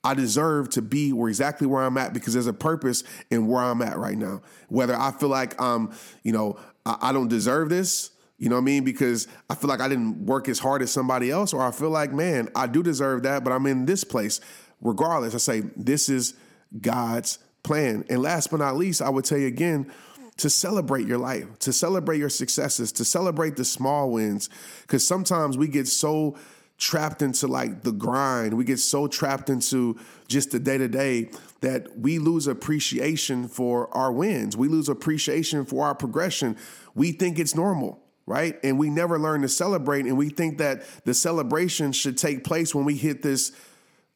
I 0.03 0.13
deserve 0.13 0.69
to 0.71 0.81
be 0.81 1.13
where 1.13 1.29
exactly 1.29 1.65
where 1.65 1.81
I'm 1.81 1.97
at 1.97 2.13
because 2.13 2.33
there's 2.33 2.47
a 2.47 2.53
purpose 2.53 3.03
in 3.31 3.47
where 3.47 3.63
I'm 3.63 3.81
at 3.81 3.97
right 3.97 4.17
now. 4.17 4.41
Whether 4.67 4.95
I 4.95 5.11
feel 5.11 5.29
like 5.29 5.59
um, 5.61 5.93
you 6.23 6.33
know, 6.33 6.59
I 6.85 7.13
don't 7.13 7.29
deserve 7.29 7.69
this, 7.69 8.11
you 8.37 8.49
know 8.49 8.55
what 8.55 8.63
I 8.63 8.65
mean? 8.65 8.83
Because 8.83 9.29
I 9.49 9.55
feel 9.55 9.69
like 9.69 9.79
I 9.79 9.87
didn't 9.87 10.25
work 10.25 10.49
as 10.49 10.59
hard 10.59 10.81
as 10.81 10.91
somebody 10.91 11.31
else, 11.31 11.53
or 11.53 11.61
I 11.61 11.71
feel 11.71 11.89
like, 11.89 12.11
man, 12.11 12.49
I 12.55 12.67
do 12.67 12.83
deserve 12.83 13.23
that, 13.23 13.43
but 13.43 13.53
I'm 13.53 13.65
in 13.67 13.85
this 13.85 14.03
place. 14.03 14.41
Regardless, 14.83 15.33
I 15.33 15.37
say 15.37 15.61
this 15.75 16.09
is 16.09 16.35
God's 16.79 17.39
plan. 17.63 18.05
And 18.09 18.21
last 18.21 18.51
but 18.51 18.57
not 18.57 18.75
least, 18.75 19.01
I 19.01 19.09
would 19.09 19.25
tell 19.25 19.37
you 19.37 19.47
again, 19.47 19.91
to 20.37 20.49
celebrate 20.49 21.07
your 21.07 21.19
life, 21.19 21.59
to 21.59 21.71
celebrate 21.71 22.17
your 22.17 22.29
successes, 22.29 22.91
to 22.93 23.05
celebrate 23.05 23.55
the 23.55 23.65
small 23.65 24.11
wins. 24.11 24.49
Because 24.81 25.07
sometimes 25.07 25.57
we 25.57 25.67
get 25.67 25.87
so 25.87 26.37
trapped 26.77 27.21
into 27.21 27.47
like 27.47 27.83
the 27.83 27.91
grind. 27.91 28.55
We 28.55 28.65
get 28.65 28.79
so 28.79 29.07
trapped 29.07 29.49
into 29.49 29.97
just 30.27 30.51
the 30.51 30.59
day 30.59 30.77
to 30.77 30.87
day 30.87 31.29
that 31.61 31.97
we 31.97 32.19
lose 32.19 32.47
appreciation 32.47 33.47
for 33.47 33.95
our 33.95 34.11
wins. 34.11 34.57
We 34.57 34.67
lose 34.67 34.89
appreciation 34.89 35.65
for 35.65 35.85
our 35.85 35.95
progression. 35.95 36.57
We 36.95 37.11
think 37.11 37.39
it's 37.39 37.55
normal, 37.55 38.01
right? 38.25 38.59
And 38.63 38.77
we 38.77 38.89
never 38.89 39.19
learn 39.19 39.43
to 39.43 39.49
celebrate. 39.49 40.05
And 40.05 40.17
we 40.17 40.29
think 40.29 40.57
that 40.57 40.83
the 41.05 41.13
celebration 41.13 41.93
should 41.93 42.17
take 42.17 42.43
place 42.43 42.73
when 42.75 42.85
we 42.85 42.95
hit 42.95 43.21
this 43.21 43.51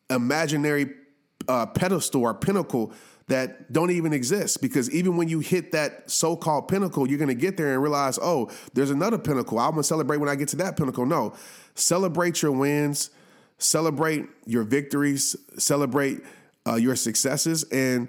imaginary 0.10 0.94
uh, 1.48 1.66
pedestal 1.66 2.22
or 2.22 2.34
pinnacle 2.34 2.94
that 3.28 3.72
don't 3.72 3.92
even 3.92 4.14
exist. 4.14 4.62
Because 4.62 4.90
even 4.92 5.18
when 5.18 5.28
you 5.28 5.40
hit 5.40 5.72
that 5.74 6.10
so-called 6.10 6.68
pinnacle 6.68 7.08
you're 7.08 7.18
going 7.18 7.28
to 7.28 7.36
get 7.36 7.58
there 7.58 7.74
and 7.74 7.82
realize 7.82 8.18
oh 8.22 8.50
there's 8.74 8.90
another 8.90 9.18
pinnacle. 9.18 9.60
I'm 9.60 9.72
going 9.72 9.82
to 9.82 9.88
celebrate 9.88 10.18
when 10.18 10.30
i 10.30 10.36
get 10.36 10.48
to 10.50 10.56
that 10.58 10.78
pinnacle. 10.78 11.06
No 11.06 11.34
celebrate 11.76 12.42
your 12.42 12.52
wins 12.52 13.10
celebrate 13.60 14.26
your 14.46 14.64
victories 14.64 15.36
celebrate 15.58 16.22
uh, 16.66 16.76
your 16.76 16.96
successes 16.96 17.64
and 17.66 18.08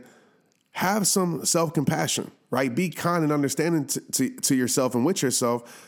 have 0.72 1.06
some 1.06 1.44
self-compassion 1.44 2.30
right? 2.50 2.74
Be 2.74 2.88
kind 2.88 3.24
and 3.24 3.32
understanding 3.32 3.86
to, 3.86 4.00
to, 4.12 4.30
to 4.30 4.54
yourself 4.54 4.94
and 4.94 5.04
with 5.04 5.22
yourself 5.22 5.84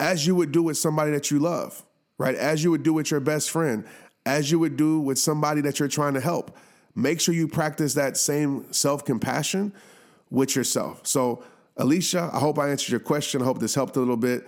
as 0.00 0.26
you 0.26 0.34
would 0.34 0.52
do 0.52 0.62
with 0.62 0.76
somebody 0.76 1.10
that 1.12 1.30
you 1.30 1.38
love 1.38 1.82
right? 2.18 2.34
As 2.34 2.64
you 2.64 2.70
would 2.70 2.82
do 2.82 2.92
with 2.92 3.10
your 3.10 3.20
best 3.20 3.50
friend 3.50 3.84
as 4.28 4.50
you 4.50 4.58
would 4.58 4.76
do 4.76 5.00
with 5.00 5.18
somebody 5.18 5.62
that 5.62 5.78
you're 5.78 5.88
trying 5.88 6.12
to 6.12 6.20
help 6.20 6.56
make 6.94 7.20
sure 7.20 7.34
you 7.34 7.48
practice 7.48 7.94
that 7.94 8.16
same 8.16 8.70
self 8.72 9.04
compassion 9.04 9.72
with 10.30 10.54
yourself. 10.54 11.06
So, 11.06 11.42
Alicia, 11.78 12.28
I 12.32 12.38
hope 12.38 12.58
I 12.58 12.68
answered 12.68 12.90
your 12.90 13.00
question. 13.00 13.40
I 13.40 13.46
hope 13.46 13.58
this 13.58 13.74
helped 13.74 13.96
a 13.96 14.00
little 14.00 14.16
bit. 14.16 14.46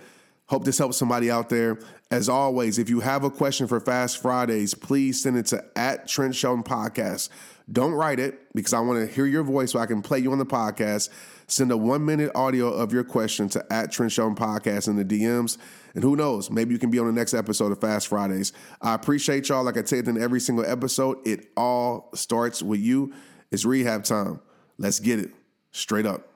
Hope 0.51 0.65
this 0.65 0.77
helps 0.77 0.97
somebody 0.97 1.31
out 1.31 1.47
there. 1.47 1.79
As 2.11 2.27
always, 2.27 2.77
if 2.77 2.89
you 2.89 2.99
have 2.99 3.23
a 3.23 3.29
question 3.29 3.67
for 3.67 3.79
Fast 3.79 4.21
Fridays, 4.21 4.73
please 4.73 5.23
send 5.23 5.37
it 5.37 5.45
to 5.45 5.63
at 5.77 6.09
Trent 6.09 6.35
Shelton 6.35 6.61
Podcast. 6.61 7.29
Don't 7.71 7.93
write 7.93 8.19
it 8.19 8.53
because 8.53 8.73
I 8.73 8.81
want 8.81 8.99
to 8.99 9.07
hear 9.07 9.25
your 9.25 9.43
voice 9.43 9.71
so 9.71 9.79
I 9.79 9.85
can 9.85 10.01
play 10.01 10.19
you 10.19 10.29
on 10.33 10.39
the 10.39 10.45
podcast. 10.45 11.07
Send 11.47 11.71
a 11.71 11.77
one 11.77 12.03
minute 12.03 12.31
audio 12.35 12.67
of 12.67 12.91
your 12.91 13.05
question 13.05 13.47
to 13.47 13.65
at 13.71 13.93
Trent 13.93 14.11
Shelton 14.11 14.35
Podcast 14.35 14.89
in 14.89 14.97
the 14.97 15.05
DMs. 15.05 15.57
And 15.95 16.03
who 16.03 16.17
knows, 16.17 16.51
maybe 16.51 16.73
you 16.73 16.79
can 16.79 16.91
be 16.91 16.99
on 16.99 17.05
the 17.05 17.13
next 17.13 17.33
episode 17.33 17.71
of 17.71 17.79
Fast 17.79 18.09
Fridays. 18.09 18.51
I 18.81 18.93
appreciate 18.93 19.47
y'all. 19.47 19.63
Like 19.63 19.77
I 19.77 19.83
you 19.83 20.09
in 20.09 20.21
every 20.21 20.41
single 20.41 20.65
episode, 20.65 21.25
it 21.25 21.47
all 21.55 22.09
starts 22.13 22.61
with 22.61 22.81
you. 22.81 23.13
It's 23.51 23.63
rehab 23.63 24.03
time. 24.03 24.41
Let's 24.77 24.99
get 24.99 25.17
it 25.17 25.31
straight 25.71 26.05
up. 26.05 26.30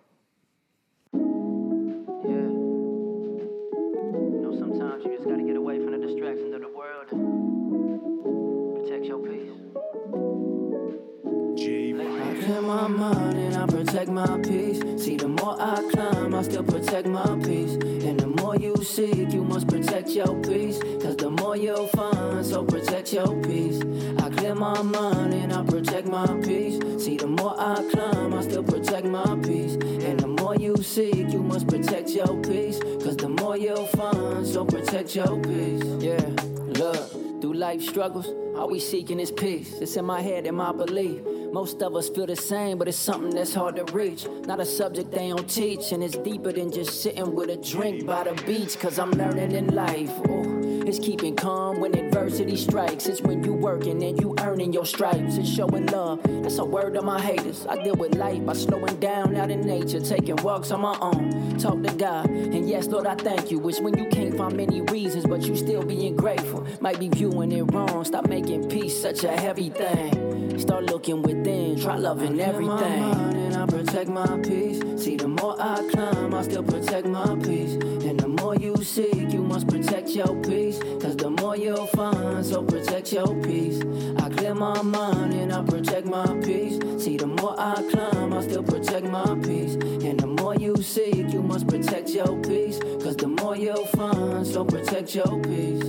Protect 13.95 14.12
my 14.12 14.39
peace. 14.39 15.03
See, 15.05 15.15
the 15.15 15.29
more 15.29 15.55
I 15.58 15.75
climb, 15.93 16.36
I 16.36 16.41
still 16.41 16.63
protect 16.63 17.08
my 17.08 17.39
peace. 17.45 17.75
And 18.03 18.19
the 18.19 18.27
more 18.27 18.58
you 18.58 18.75
seek, 18.84 19.31
you 19.31 19.41
must 19.41 19.69
protect 19.69 20.10
your 20.10 20.36
peace. 20.41 20.79
Cause 21.01 21.15
the 21.15 21.29
more 21.29 21.55
you'll 21.55 21.88
find, 21.88 22.45
so 22.45 22.65
protect 22.65 23.13
your 23.13 23.41
peace. 23.41 23.81
I 24.19 24.29
clear 24.31 24.53
my 24.53 24.81
mind 24.81 25.34
and 25.34 25.53
I 25.53 25.63
protect 25.63 26.08
my 26.08 26.27
peace. 26.43 26.77
See, 27.01 27.15
the 27.15 27.27
more 27.27 27.55
I 27.58 27.75
climb, 27.93 28.34
I 28.34 28.41
still 28.41 28.63
protect 28.63 29.05
my 29.05 29.34
peace. 29.41 29.75
And 29.75 30.19
the 30.19 30.27
more 30.27 30.58
you 30.58 30.75
seek, 30.84 31.31
you 31.31 31.41
must 31.41 31.67
protect 31.67 32.10
your 32.10 32.36
peace. 32.41 32.79
Cause 33.01 33.15
the 33.15 33.29
more 33.29 33.55
you'll 33.55 33.88
find, 33.88 34.45
so 34.45 34.65
protect 34.65 35.15
your 35.15 35.39
peace. 35.39 35.86
Yeah, 36.03 36.55
look, 36.77 37.41
through 37.41 37.53
life 37.53 37.81
struggles, 37.81 38.27
all 38.57 38.69
we 38.69 38.79
seeking 38.79 39.19
is 39.19 39.31
peace. 39.31 39.73
It's 39.81 39.95
in 39.95 40.05
my 40.05 40.21
head 40.21 40.45
and 40.47 40.57
my 40.57 40.71
belief. 40.71 41.21
Most 41.51 41.81
of 41.81 41.95
us 41.95 42.09
feel 42.09 42.25
the 42.25 42.35
same, 42.35 42.77
but 42.77 42.88
it's 42.88 42.97
something 42.97 43.29
that's 43.29 43.53
hard 43.53 43.75
to 43.77 43.85
reach. 43.93 44.27
Not 44.45 44.59
a 44.59 44.65
subject 44.65 45.11
they 45.11 45.29
don't 45.29 45.49
teach, 45.49 45.91
and 45.91 46.03
it's 46.03 46.17
deeper 46.17 46.51
than 46.51 46.71
just 46.71 47.01
sitting 47.01 47.33
with 47.33 47.49
a 47.49 47.57
drink 47.57 48.05
by 48.05 48.23
the 48.23 48.33
beach. 48.43 48.77
Cause 48.79 48.99
I'm 48.99 49.11
learning 49.11 49.51
in 49.51 49.73
life. 49.73 50.11
Ooh, 50.27 50.83
it's 50.85 50.99
keeping 50.99 51.35
calm 51.35 51.79
when 51.79 51.93
adversity 52.15 52.56
strikes. 52.56 53.08
It's 53.08 53.19
when 53.21 53.43
you 53.43 53.51
working 53.51 54.01
and 54.01 54.19
you 54.21 54.36
earning 54.39 54.71
your 54.71 54.86
stripes. 54.86 55.36
It's 55.36 55.49
showing 55.49 55.86
love. 55.88 56.21
That's 56.23 56.58
a 56.60 56.63
word 56.63 56.95
of 56.95 57.04
my 57.04 57.19
haters. 57.21 57.67
I 57.67 57.84
deal 57.84 57.95
with 57.95 58.15
life 58.15 58.45
by 58.45 58.54
slowing 58.54 58.97
down 59.01 59.36
out 59.36 59.51
in 59.51 59.62
nature, 59.62 59.99
taking 59.99 60.38
walks 60.38 60.71
on 60.71 60.80
my 60.80 60.97
own. 61.01 61.58
Talk 61.60 61.84
to 61.84 61.93
God, 61.95 62.30
and 62.30 62.69
yes, 62.69 62.88
Lord, 62.88 63.06
I 63.06 63.15
thank 63.15 63.51
you. 63.51 63.67
It's 63.67 63.82
when 63.82 63.97
you 63.97 64.08
can't 64.10 64.38
find 64.38 64.56
many 64.56 64.82
reasons, 64.82 65.25
but 65.25 65.41
you 65.41 65.58
still 65.58 65.84
being 65.84 66.15
grateful. 66.15 66.65
Might 66.80 66.99
be 66.99 67.10
viewing 67.10 67.51
it 67.51 67.63
wrong. 67.63 68.06
Stop 68.06 68.30
making 68.30 68.69
peace 68.69 68.97
such 69.01 69.25
a 69.25 69.32
heavy 69.32 69.69
thing. 69.69 70.58
Start 70.58 70.86
looking 70.86 71.21
within. 71.21 71.80
Try 71.80 71.97
loving 71.97 72.39
everything. 72.39 73.01
My 73.01 73.13
mind 73.13 73.38
and 73.38 73.56
I 73.56 73.65
protect 73.65 74.10
my 74.10 74.39
peace. 74.39 74.80
See, 75.04 75.17
the 75.17 75.28
more 75.28 75.56
I 75.60 75.88
climb, 75.91 76.34
I 76.34 76.41
still 76.43 76.63
protect 76.63 77.08
my 77.08 77.36
peace. 77.36 77.73
And 77.73 78.19
the 78.19 78.28
more 78.28 78.56
you 78.56 78.75
seek, 78.78 79.32
you 79.34 79.41
must 79.41 79.67
protect 79.67 80.10
your 80.10 80.34
peace. 80.41 80.80
Cause 81.01 81.15
the 81.17 81.30
more 81.30 81.58
you'll 81.58 81.88
find, 81.88 82.05
so 82.44 82.63
protect 82.63 83.13
your 83.13 83.34
peace. 83.41 83.82
I 84.20 84.30
clear 84.30 84.54
my 84.54 84.82
mind 84.82 85.34
and 85.34 85.54
I 85.54 85.63
protect 85.63 86.06
my 86.06 86.26
peace. 86.44 86.80
See, 87.04 87.18
the 87.18 87.28
more 87.28 87.56
I 87.58 87.76
climb, 87.91 88.34
I 88.34 88.41
still 88.41 88.63
protect 88.63 89.06
my 89.08 89.36
peace. 89.44 89.76
And 89.76 90.20
the 90.20 90.28
more 90.28 90.56
you 90.56 90.76
seek, 90.82 91.32
you 91.34 91.41
must 91.41 91.68
protect 91.68 92.10
your 92.10 92.39
peace. 92.41 92.80
Cause 92.80 93.15
the 93.15 93.28
more 93.28 93.56
you'll 93.56 93.86
find, 93.88 94.46
so 94.46 94.65
protect 94.65 95.15
your 95.15 95.39
peace 95.41 95.84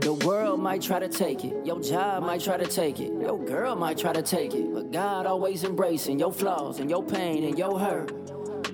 The 0.00 0.18
world 0.24 0.60
might 0.60 0.82
try 0.82 0.98
to 0.98 1.08
take 1.08 1.44
it, 1.44 1.54
your 1.64 1.80
job 1.80 2.22
might 2.22 2.40
try 2.40 2.56
to 2.56 2.66
take 2.66 3.00
it, 3.00 3.12
your 3.12 3.38
girl 3.38 3.76
might 3.76 3.98
try 3.98 4.12
to 4.12 4.22
take 4.22 4.54
it, 4.54 4.72
but 4.72 4.90
God 4.90 5.26
always 5.26 5.64
embracing 5.64 6.18
your 6.18 6.32
flaws 6.32 6.80
and 6.80 6.90
your 6.90 7.02
pain 7.02 7.44
and 7.44 7.58
your 7.58 7.78
hurt. 7.78 8.31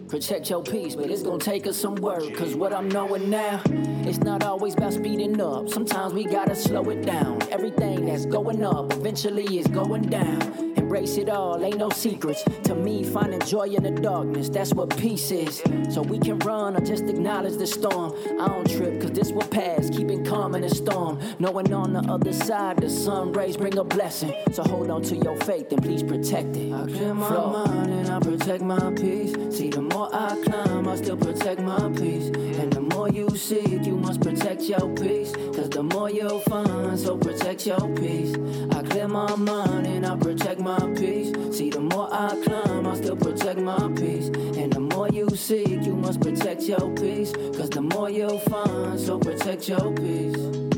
Protect 0.09 0.49
your 0.49 0.62
peace, 0.62 0.94
but 0.94 1.11
it's 1.11 1.23
gonna 1.23 1.38
take 1.38 1.66
us 1.66 1.77
some 1.77 1.94
work. 1.97 2.35
Cause 2.35 2.55
what 2.55 2.73
I'm 2.73 2.88
knowing 2.88 3.29
now, 3.29 3.61
it's 3.66 4.18
not 4.18 4.42
always 4.42 4.75
about 4.75 4.94
speeding 4.94 5.38
up. 5.38 5.68
Sometimes 5.68 6.14
we 6.14 6.25
gotta 6.25 6.57
slow 6.57 6.88
it 6.88 7.05
down. 7.05 7.42
Everything 7.51 8.07
that's 8.07 8.25
going 8.25 8.64
up 8.64 8.90
eventually 8.94 9.59
is 9.59 9.66
going 9.66 10.03
down 10.03 10.68
embrace 10.88 11.18
it 11.18 11.29
all, 11.29 11.62
ain't 11.62 11.77
no 11.77 11.90
secrets. 11.90 12.42
To 12.64 12.75
me, 12.75 13.05
finding 13.05 13.40
joy 13.40 13.68
in 13.68 13.83
the 13.83 13.90
darkness, 13.90 14.49
that's 14.49 14.73
what 14.73 14.97
peace 14.97 15.31
is. 15.31 15.62
So 15.90 16.01
we 16.01 16.18
can 16.18 16.38
run 16.38 16.77
or 16.77 16.81
just 16.81 17.05
acknowledge 17.05 17.59
the 17.59 17.66
storm. 17.66 18.14
I 18.40 18.49
don't 18.49 18.68
trip, 18.71 18.99
cause 19.03 19.11
this 19.11 19.31
will 19.31 19.47
pass, 19.49 19.90
keeping 19.90 20.25
calm 20.25 20.55
in 20.55 20.62
the 20.62 20.71
storm. 20.71 21.21
Knowing 21.38 21.75
on 21.75 21.92
the 21.92 22.01
other 22.11 22.33
side, 22.33 22.79
the 22.79 22.88
sun 22.88 23.33
rays 23.33 23.59
bring 23.59 23.77
a 23.77 23.85
blessing. 23.85 24.33
So 24.53 24.62
hold 24.62 24.90
on 24.90 25.03
to 25.03 25.16
your 25.16 25.37
faith 25.42 25.71
and 25.73 25.83
please 25.83 26.03
protect 26.03 26.57
it. 26.57 26.73
I 26.73 26.87
clear 26.87 27.12
my 27.12 27.29
Flow. 27.29 27.66
mind 27.66 27.90
and 27.92 28.09
I 28.09 28.18
protect 28.21 28.62
my 28.62 28.90
peace. 28.94 29.35
See, 29.55 29.68
the 29.68 29.83
more 29.98 30.14
I 30.14 30.40
climb, 30.44 30.87
I 30.87 30.94
still 30.96 31.16
protect 31.16 31.61
my 31.61 31.90
peace. 31.90 32.28
And 32.61 32.72
the 32.72 32.80
more 32.80 33.08
you 33.08 33.28
seek, 33.30 33.84
you 33.84 33.96
must 33.96 34.20
protect 34.20 34.62
your 34.62 34.87
peace. 34.94 35.32
Cause 35.32 35.70
the 35.70 35.82
more 35.82 36.08
you'll 36.08 36.38
find, 36.40 36.96
so 36.96 37.16
protect 37.16 37.66
your 37.66 37.84
peace. 37.96 38.37
I 38.70 38.82
clear 38.82 39.08
my 39.08 39.34
mind 39.34 39.87
and 39.87 40.06
I 40.06 40.14
protect 40.16 40.61
my 40.61 40.78
peace. 40.96 41.30
See, 41.56 41.70
the 41.70 41.80
more 41.80 42.08
I 42.12 42.28
climb, 42.44 42.87
I 42.87 42.94
still 42.94 43.16
protect 43.16 43.58
my 43.58 43.88
peace. 43.96 44.28
And 44.61 44.72
the 44.72 44.80
more 44.80 45.08
you 45.08 45.28
seek, 45.30 45.84
you 45.88 45.96
must 45.96 46.20
protect 46.20 46.62
your 46.62 46.88
peace. 46.94 47.32
Cause 47.56 47.70
the 47.70 47.82
more 47.82 48.08
you'll 48.08 48.38
find, 48.38 49.00
so 49.00 49.18
protect 49.18 49.68
your 49.68 49.92
peace. 49.94 50.77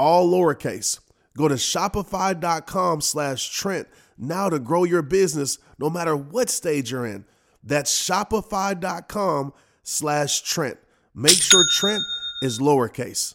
all 0.00 0.32
lowercase. 0.32 0.98
Go 1.36 1.46
to 1.46 1.54
shopify.com 1.54 3.02
slash 3.02 3.50
Trent 3.50 3.86
now 4.16 4.48
to 4.48 4.58
grow 4.58 4.84
your 4.84 5.02
business 5.02 5.58
no 5.78 5.90
matter 5.90 6.16
what 6.16 6.48
stage 6.48 6.90
you're 6.90 7.06
in. 7.06 7.26
That's 7.62 7.92
shopify.com 8.08 9.52
slash 9.82 10.40
Trent. 10.40 10.78
Make 11.14 11.36
sure 11.36 11.64
Trent 11.70 12.02
is 12.42 12.58
lowercase. 12.58 13.34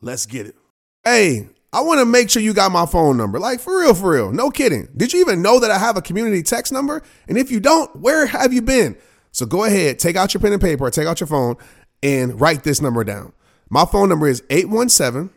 Let's 0.00 0.24
get 0.24 0.46
it. 0.46 0.54
Hey, 1.02 1.48
I 1.72 1.80
want 1.80 1.98
to 1.98 2.06
make 2.06 2.30
sure 2.30 2.40
you 2.40 2.54
got 2.54 2.70
my 2.70 2.86
phone 2.86 3.16
number. 3.16 3.40
Like 3.40 3.58
for 3.58 3.80
real, 3.80 3.94
for 3.94 4.12
real. 4.12 4.30
No 4.30 4.50
kidding. 4.50 4.88
Did 4.96 5.12
you 5.12 5.20
even 5.20 5.42
know 5.42 5.58
that 5.58 5.72
I 5.72 5.78
have 5.78 5.96
a 5.96 6.02
community 6.02 6.44
text 6.44 6.72
number? 6.72 7.02
And 7.26 7.36
if 7.36 7.50
you 7.50 7.58
don't, 7.58 7.94
where 7.96 8.26
have 8.26 8.52
you 8.52 8.62
been? 8.62 8.96
So 9.32 9.46
go 9.46 9.64
ahead, 9.64 9.98
take 9.98 10.14
out 10.14 10.32
your 10.32 10.40
pen 10.40 10.52
and 10.52 10.62
paper, 10.62 10.88
take 10.90 11.08
out 11.08 11.18
your 11.18 11.26
phone, 11.26 11.56
and 12.04 12.40
write 12.40 12.62
this 12.62 12.80
number 12.80 13.02
down. 13.02 13.32
My 13.68 13.84
phone 13.84 14.08
number 14.08 14.28
is 14.28 14.44
817 14.50 15.33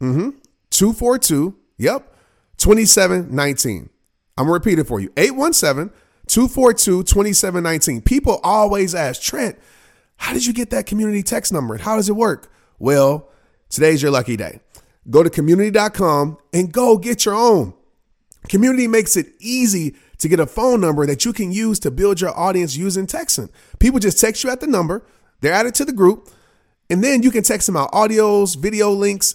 mm-hmm, 0.00 0.30
242, 0.70 1.56
yep, 1.78 2.14
2719. 2.56 3.90
I'm 4.36 4.46
to 4.46 4.52
repeat 4.52 4.78
it 4.78 4.86
for 4.86 5.00
you 5.00 5.12
817 5.16 5.94
242 6.26 7.02
2719. 7.02 8.02
People 8.02 8.40
always 8.42 8.94
ask, 8.94 9.20
Trent, 9.20 9.58
how 10.16 10.32
did 10.32 10.46
you 10.46 10.52
get 10.52 10.70
that 10.70 10.86
community 10.86 11.22
text 11.22 11.52
number? 11.52 11.74
And 11.74 11.82
How 11.82 11.96
does 11.96 12.08
it 12.08 12.16
work? 12.16 12.52
Well, 12.78 13.28
today's 13.68 14.02
your 14.02 14.10
lucky 14.10 14.36
day. 14.36 14.60
Go 15.08 15.22
to 15.22 15.30
community.com 15.30 16.38
and 16.52 16.72
go 16.72 16.98
get 16.98 17.24
your 17.24 17.34
own. 17.34 17.74
Community 18.48 18.86
makes 18.86 19.16
it 19.16 19.32
easy 19.40 19.96
to 20.18 20.28
get 20.28 20.40
a 20.40 20.46
phone 20.46 20.80
number 20.80 21.06
that 21.06 21.24
you 21.24 21.32
can 21.32 21.52
use 21.52 21.78
to 21.80 21.90
build 21.90 22.20
your 22.20 22.38
audience 22.38 22.76
using 22.76 23.06
texting. 23.06 23.50
People 23.78 23.98
just 23.98 24.20
text 24.20 24.44
you 24.44 24.50
at 24.50 24.60
the 24.60 24.66
number, 24.66 25.04
they're 25.40 25.52
added 25.52 25.74
to 25.76 25.84
the 25.84 25.92
group, 25.92 26.28
and 26.88 27.02
then 27.02 27.22
you 27.22 27.30
can 27.30 27.42
text 27.42 27.66
them 27.66 27.76
out 27.76 27.90
audios, 27.92 28.56
video 28.56 28.90
links, 28.90 29.34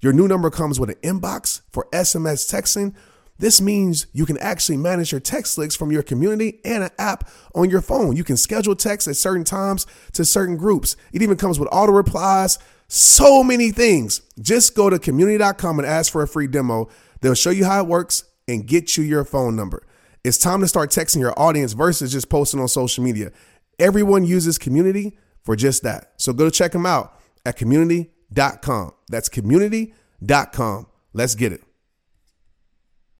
Your 0.00 0.12
new 0.12 0.26
number 0.26 0.50
comes 0.50 0.80
with 0.80 0.90
an 0.90 0.96
inbox 0.96 1.60
for 1.70 1.86
SMS 1.92 2.52
texting 2.52 2.94
this 3.40 3.58
means 3.58 4.06
you 4.12 4.26
can 4.26 4.36
actually 4.36 4.76
manage 4.76 5.12
your 5.12 5.20
text 5.20 5.56
links 5.56 5.74
from 5.74 5.90
your 5.90 6.02
community 6.02 6.60
and 6.62 6.84
an 6.84 6.90
app 6.98 7.26
on 7.54 7.70
your 7.70 7.80
phone. 7.80 8.14
You 8.14 8.22
can 8.22 8.36
schedule 8.36 8.76
texts 8.76 9.08
at 9.08 9.16
certain 9.16 9.44
times 9.44 9.86
to 10.12 10.26
certain 10.26 10.58
groups. 10.58 10.94
It 11.14 11.22
even 11.22 11.38
comes 11.38 11.58
with 11.58 11.70
auto 11.72 11.92
replies, 11.92 12.58
so 12.86 13.42
many 13.42 13.70
things. 13.70 14.20
Just 14.38 14.74
go 14.74 14.90
to 14.90 14.98
community.com 14.98 15.78
and 15.78 15.88
ask 15.88 16.12
for 16.12 16.22
a 16.22 16.28
free 16.28 16.48
demo. 16.48 16.90
They'll 17.22 17.32
show 17.32 17.48
you 17.48 17.64
how 17.64 17.80
it 17.80 17.86
works 17.88 18.24
and 18.46 18.66
get 18.66 18.98
you 18.98 19.04
your 19.04 19.24
phone 19.24 19.56
number. 19.56 19.86
It's 20.22 20.36
time 20.36 20.60
to 20.60 20.68
start 20.68 20.90
texting 20.90 21.20
your 21.20 21.32
audience 21.38 21.72
versus 21.72 22.12
just 22.12 22.28
posting 22.28 22.60
on 22.60 22.68
social 22.68 23.02
media. 23.02 23.32
Everyone 23.78 24.26
uses 24.26 24.58
community 24.58 25.16
for 25.44 25.56
just 25.56 25.82
that. 25.82 26.12
So 26.18 26.34
go 26.34 26.44
to 26.44 26.50
check 26.50 26.72
them 26.72 26.84
out 26.84 27.18
at 27.46 27.56
community.com. 28.32 28.94
That's 29.08 29.28
community.com. 29.28 30.86
Let's 31.12 31.34
get 31.34 31.52
it. 31.52 31.69